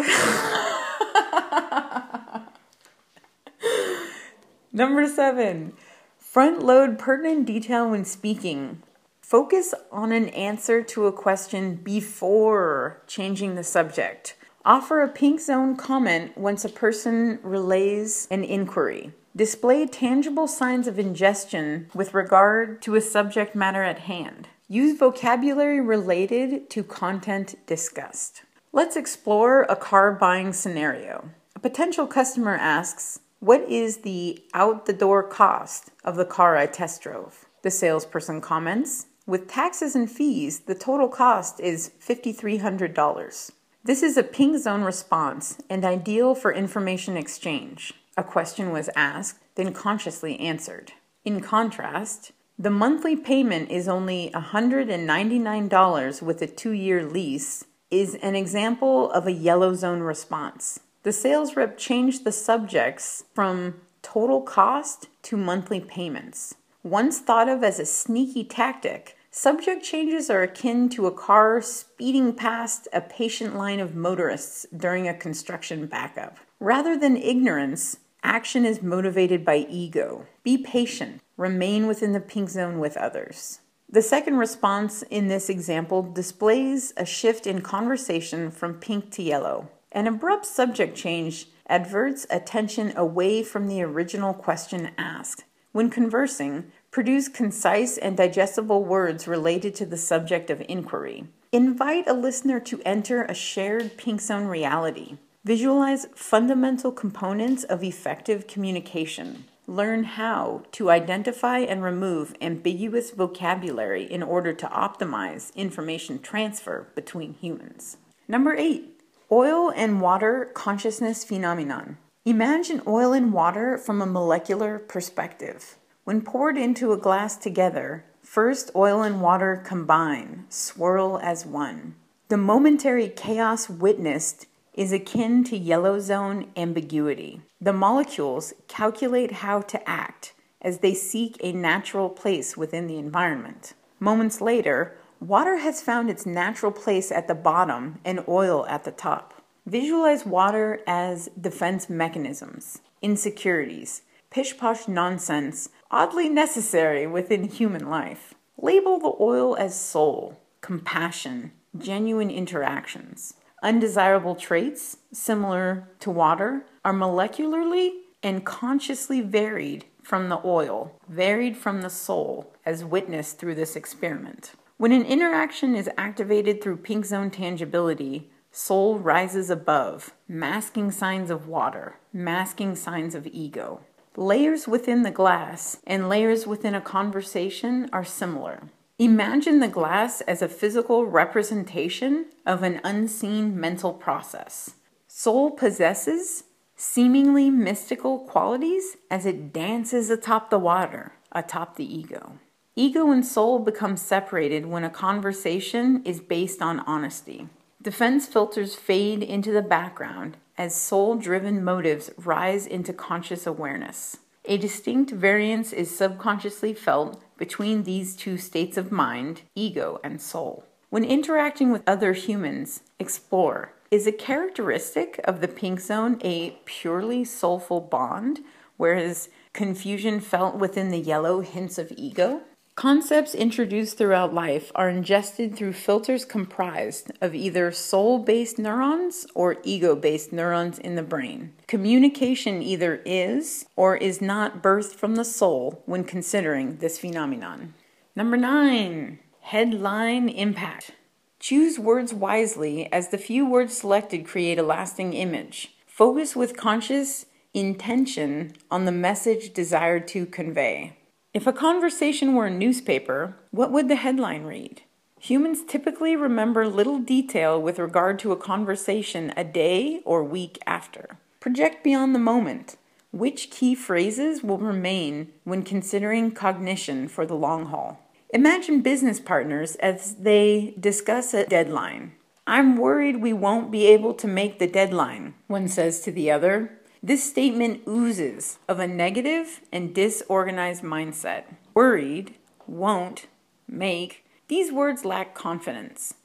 [4.73, 5.73] Number seven,
[6.18, 8.81] front load pertinent detail when speaking.
[9.22, 14.36] Focus on an answer to a question before changing the subject.
[14.65, 19.11] Offer a pink zone comment once a person relays an inquiry.
[19.36, 24.48] Display tangible signs of ingestion with regard to a subject matter at hand.
[24.72, 28.44] Use vocabulary related to content discussed.
[28.72, 31.32] Let's explore a car buying scenario.
[31.56, 36.68] A potential customer asks, What is the out the door cost of the car I
[36.68, 37.48] test drove?
[37.64, 43.52] The salesperson comments, With taxes and fees, the total cost is $5,300.
[43.84, 47.96] This is a pink zone response and ideal for information exchange.
[48.16, 50.91] A question was asked, then consciously answered.
[51.26, 58.36] In contrast, the monthly payment is only $199 with a two year lease, is an
[58.36, 60.81] example of a yellow zone response.
[61.03, 66.56] The sales rep changed the subjects from total cost to monthly payments.
[66.84, 72.34] Once thought of as a sneaky tactic, subject changes are akin to a car speeding
[72.34, 76.38] past a patient line of motorists during a construction backup.
[76.60, 80.26] Rather than ignorance, action is motivated by ego.
[80.44, 81.22] Be patient.
[81.40, 83.61] Remain within the pink zone with others.
[83.90, 89.70] The second response in this example displays a shift in conversation from pink to yellow.
[89.94, 95.45] An abrupt subject change adverts attention away from the original question asked.
[95.72, 101.30] When conversing, produce concise and digestible words related to the subject of inquiry.
[101.53, 105.16] Invite a listener to enter a shared pink zone reality.
[105.45, 109.45] Visualize fundamental components of effective communication.
[109.70, 117.36] Learn how to identify and remove ambiguous vocabulary in order to optimize information transfer between
[117.36, 117.98] humans.
[118.28, 119.00] Number eight,
[119.32, 122.00] oil and water consciousness phenomenon.
[122.26, 125.76] Imagine oil and water from a molecular perspective.
[126.04, 131.94] When poured into a glass together, first oil and water combine, swirl as one.
[132.30, 134.48] The momentary chaos witnessed
[134.80, 137.41] is akin to yellow zone ambiguity.
[137.60, 140.31] The molecules calculate how to act
[140.61, 143.73] as they seek a natural place within the environment.
[143.99, 148.91] Moments later, water has found its natural place at the bottom and oil at the
[148.91, 149.34] top.
[149.65, 158.34] Visualize water as defense mechanisms, insecurities, pish posh nonsense, oddly necessary within human life.
[158.57, 163.34] Label the oil as soul, compassion, genuine interactions.
[163.61, 167.91] Undesirable traits, similar to water, are molecularly
[168.23, 174.53] and consciously varied from the oil, varied from the soul, as witnessed through this experiment.
[174.77, 181.48] When an interaction is activated through pink zone tangibility, soul rises above, masking signs of
[181.48, 183.81] water, masking signs of ego.
[184.15, 188.64] Layers within the glass and layers within a conversation are similar.
[189.00, 194.72] Imagine the glass as a physical representation of an unseen mental process.
[195.08, 196.44] Soul possesses
[196.76, 202.40] seemingly mystical qualities as it dances atop the water, atop the ego.
[202.76, 207.48] Ego and soul become separated when a conversation is based on honesty.
[207.82, 214.18] Defense filters fade into the background as soul driven motives rise into conscious awareness.
[214.44, 220.66] A distinct variance is subconsciously felt between these two states of mind, ego and soul.
[220.91, 227.24] When interacting with other humans, explore is a characteristic of the pink zone a purely
[227.24, 228.41] soulful bond,
[228.78, 232.41] whereas confusion felt within the yellow hints of ego?
[232.80, 239.57] Concepts introduced throughout life are ingested through filters comprised of either soul based neurons or
[239.65, 241.51] ego based neurons in the brain.
[241.68, 247.73] Communication either is or is not birthed from the soul when considering this phenomenon.
[248.15, 250.91] Number nine, headline impact.
[251.38, 255.76] Choose words wisely as the few words selected create a lasting image.
[255.85, 260.95] Focus with conscious intention on the message desired to convey.
[261.31, 264.81] If a conversation were a newspaper, what would the headline read?
[265.19, 271.19] Humans typically remember little detail with regard to a conversation a day or week after.
[271.39, 272.77] Project beyond the moment.
[273.11, 277.99] Which key phrases will remain when considering cognition for the long haul?
[278.31, 282.14] Imagine business partners as they discuss a deadline.
[282.47, 286.78] I'm worried we won't be able to make the deadline, one says to the other.
[287.02, 291.44] This statement oozes of a negative and disorganized mindset.
[291.74, 292.36] Worried,
[292.68, 293.28] won't,
[293.70, 296.16] make, these words lack confidence.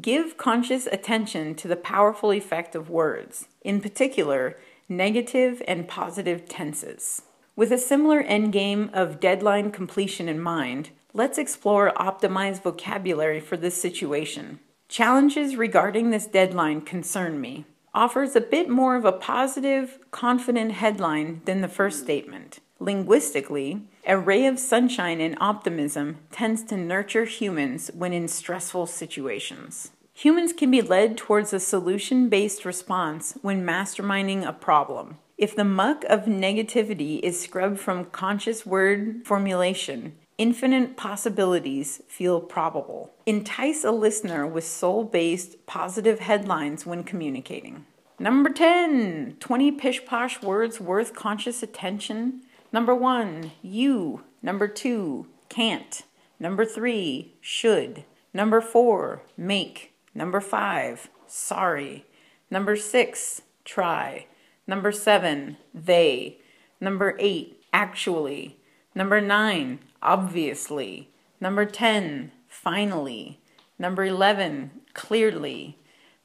[0.00, 4.58] Give conscious attention to the powerful effect of words, in particular,
[4.88, 7.22] negative and positive tenses.
[7.54, 13.80] With a similar endgame of deadline completion in mind, let's explore optimized vocabulary for this
[13.80, 14.58] situation.
[14.88, 17.64] Challenges regarding this deadline concern me
[17.96, 22.60] offers a bit more of a positive, confident headline than the first statement.
[22.78, 29.92] Linguistically, a ray of sunshine and optimism tends to nurture humans when in stressful situations.
[30.12, 35.16] Humans can be led towards a solution based response when masterminding a problem.
[35.38, 43.10] If the muck of negativity is scrubbed from conscious word formulation, Infinite possibilities feel probable.
[43.24, 47.86] Entice a listener with soul based positive headlines when communicating.
[48.18, 52.42] Number 10 20 pish posh words worth conscious attention.
[52.70, 54.24] Number 1 you.
[54.42, 56.02] Number 2 can't.
[56.38, 58.04] Number 3 should.
[58.34, 59.94] Number 4 make.
[60.14, 62.04] Number 5 sorry.
[62.50, 64.26] Number 6 try.
[64.66, 66.40] Number 7 they.
[66.78, 68.58] Number 8 actually.
[68.94, 71.10] Number 9 obviously.
[71.40, 73.40] Number 10, finally.
[73.78, 75.78] Number 11, clearly.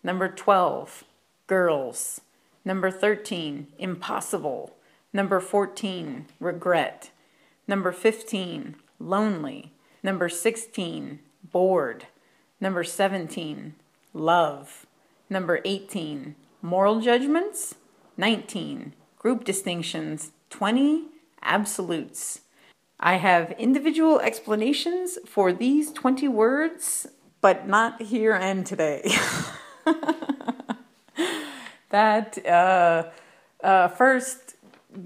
[0.04, 1.04] Number 12,
[1.48, 2.22] girls.
[2.64, 4.76] Number 13, impossible.
[5.14, 7.12] Number 14, regret.
[7.68, 9.74] Number 15, lonely.
[10.04, 11.20] Number 16,
[11.52, 12.08] bored.
[12.60, 13.76] Number 17,
[14.14, 14.86] love.
[15.30, 17.76] Number 18, moral judgments.
[18.18, 21.06] 19 group distinctions, 20
[21.44, 22.42] absolutes.
[23.02, 27.08] I have individual explanations for these 20 words,
[27.42, 29.12] but not here and today.
[31.90, 33.10] that uh,
[33.64, 34.56] uh, first,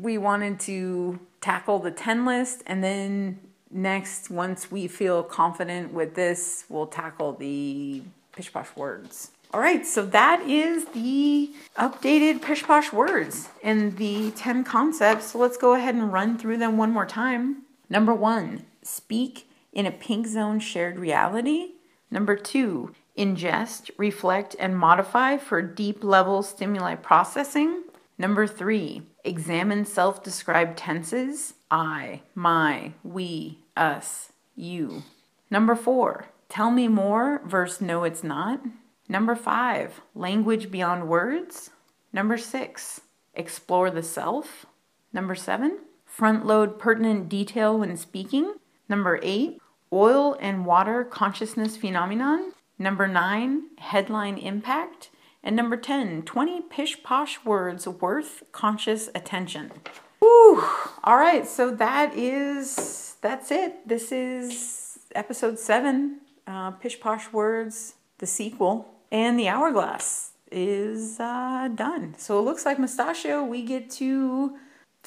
[0.02, 3.40] we wanted to tackle the 10 list, and then
[3.72, 8.02] next, once we feel confident with this, we'll tackle the
[8.34, 9.32] pish posh words.
[9.54, 15.28] All right, so that is the updated pish posh words and the 10 concepts.
[15.28, 17.65] So let's go ahead and run through them one more time.
[17.90, 21.74] Number one, speak in a pink zone shared reality.
[22.10, 27.84] Number two, ingest, reflect, and modify for deep level stimuli processing.
[28.18, 35.04] Number three, examine self described tenses I, my, we, us, you.
[35.52, 38.62] Number four, tell me more versus no, it's not.
[39.10, 41.70] Number five, language beyond words.
[42.14, 43.02] Number six,
[43.34, 44.66] explore the self.
[45.12, 45.80] Number seven,
[46.16, 48.54] front load pertinent detail when speaking.
[48.88, 49.60] Number eight,
[49.92, 52.54] oil and water consciousness phenomenon.
[52.80, 55.10] Number nine, headline impact.
[55.44, 59.74] And number 10, 20 pish posh words worth conscious attention.
[60.20, 60.64] Whew.
[61.04, 63.86] All right, so that is, that's it.
[63.86, 68.88] This is episode seven, uh, Pish Posh Words, the sequel.
[69.12, 72.16] And the hourglass is uh, done.
[72.18, 74.58] So it looks like Mustachio, we get to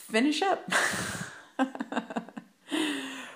[0.09, 0.71] finish up.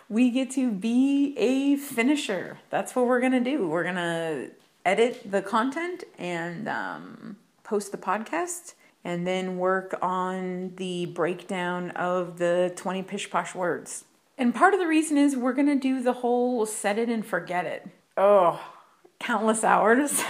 [0.08, 2.58] we get to be a finisher.
[2.70, 3.68] That's what we're going to do.
[3.68, 4.50] We're going to
[4.84, 8.74] edit the content and um, post the podcast
[9.04, 14.04] and then work on the breakdown of the 20 pish posh words.
[14.38, 17.24] And part of the reason is we're going to do the whole set it and
[17.24, 17.86] forget it.
[18.16, 18.60] Oh,
[19.18, 20.22] countless hours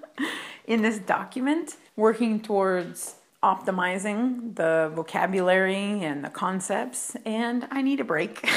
[0.66, 8.04] in this document working towards optimizing the vocabulary and the concepts, and I need a
[8.04, 8.48] break.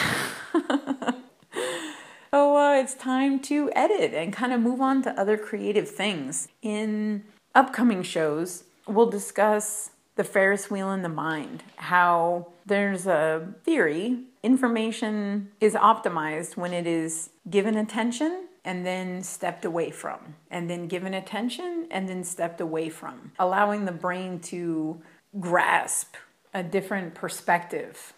[2.32, 6.48] so uh, it's time to edit and kind of move on to other creative things.
[6.62, 14.20] In upcoming shows, we'll discuss the Ferris wheel in the mind, how there's a theory
[14.44, 20.88] information is optimized when it is given attention and then stepped away from, and then
[20.88, 25.00] given attention and then stepped away from, allowing the brain to
[25.40, 26.16] grasp
[26.54, 28.14] a different perspective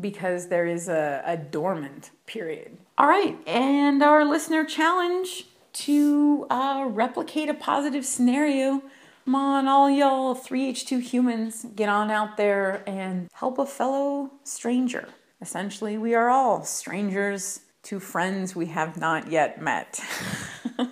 [0.00, 2.78] because there is a, a dormant period.
[2.96, 8.82] All right, and our listener challenge to uh, replicate a positive scenario.
[9.26, 15.08] Come on, all y'all 3H2 humans, get on out there and help a fellow stranger.
[15.42, 17.60] Essentially, we are all strangers
[17.90, 19.98] to friends we have not yet met.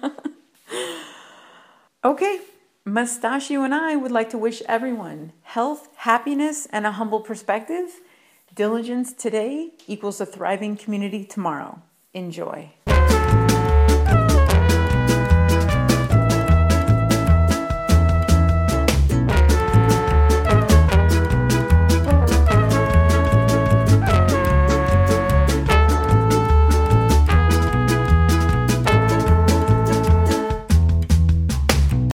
[2.04, 2.40] okay,
[2.84, 8.00] Mustachio and I would like to wish everyone health, happiness, and a humble perspective.
[8.52, 11.80] Diligence today equals a thriving community tomorrow.
[12.14, 12.72] Enjoy.